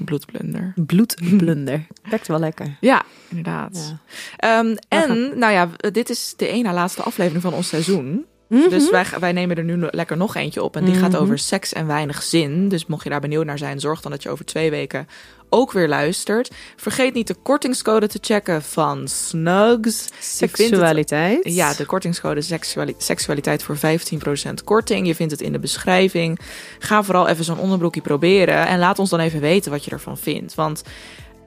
[0.05, 0.73] Bloedblunder.
[0.87, 1.87] Bloedblunder.
[2.11, 2.77] Werkt wel lekker.
[2.81, 3.95] Ja, inderdaad.
[4.37, 4.59] Ja.
[4.59, 8.27] Ehm, en, nou ja, dit is de ene laatste aflevering van ons seizoen.
[8.49, 10.77] Dus wij, wij nemen er nu lekker nog eentje op.
[10.77, 11.21] En die gaat Mhm.
[11.23, 12.69] over seks en weinig zin.
[12.69, 15.09] Dus mocht je daar benieuwd naar zijn, zorg dan dat je over twee weken
[15.51, 16.51] ook weer luistert.
[16.77, 20.05] Vergeet niet de kortingscode te checken van Snugs.
[20.05, 21.41] Het- Seksualiteit.
[21.55, 25.07] ja, de kortingscode seksuali- seksualiteit voor 15% korting.
[25.07, 26.39] Je vindt het in de beschrijving.
[26.79, 28.67] Ga vooral even zo'n onderbroekje proberen.
[28.67, 30.55] En laat ons dan even weten wat je ervan vindt.
[30.55, 30.83] Want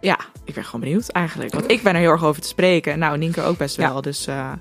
[0.02, 1.54] ja, ik ben gewoon benieuwd eigenlijk.
[1.54, 3.00] Want ik ben er heel erg over te spreken.
[3.00, 4.02] Nou, Nienke ook best wel.
[4.02, 4.52] Dus eh,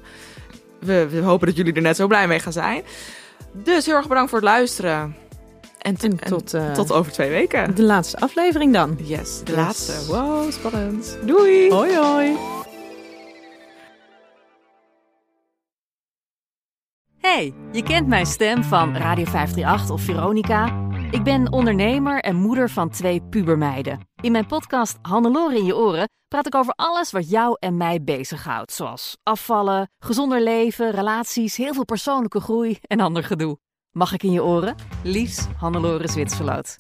[0.81, 2.83] we, we hopen dat jullie er net zo blij mee gaan zijn.
[3.53, 5.15] Dus heel erg bedankt voor het luisteren.
[5.79, 5.97] En,
[6.29, 7.75] tot, eh, tot over twee weken.
[7.75, 8.99] de laatste aflevering dan.
[9.03, 9.57] Yes, de Yes.
[9.61, 10.13] laatste.
[10.13, 11.19] Wow, spannend.
[11.25, 11.71] Doei!
[11.71, 12.37] Hoi hoi.
[17.21, 20.89] Hey, je kent mijn stem van Radio 538 of Veronica.
[21.11, 24.01] Ik ben ondernemer en moeder van twee pubermeiden.
[24.21, 28.03] In mijn podcast Hannelore in je oren praat ik over alles wat jou en mij
[28.03, 28.73] bezighoudt.
[28.73, 33.59] Zoals afvallen, gezonder leven, relaties, heel veel persoonlijke groei en ander gedoe.
[33.91, 34.75] Mag ik in je oren?
[35.03, 36.75] Liefs, Hannelore Zwitserloot.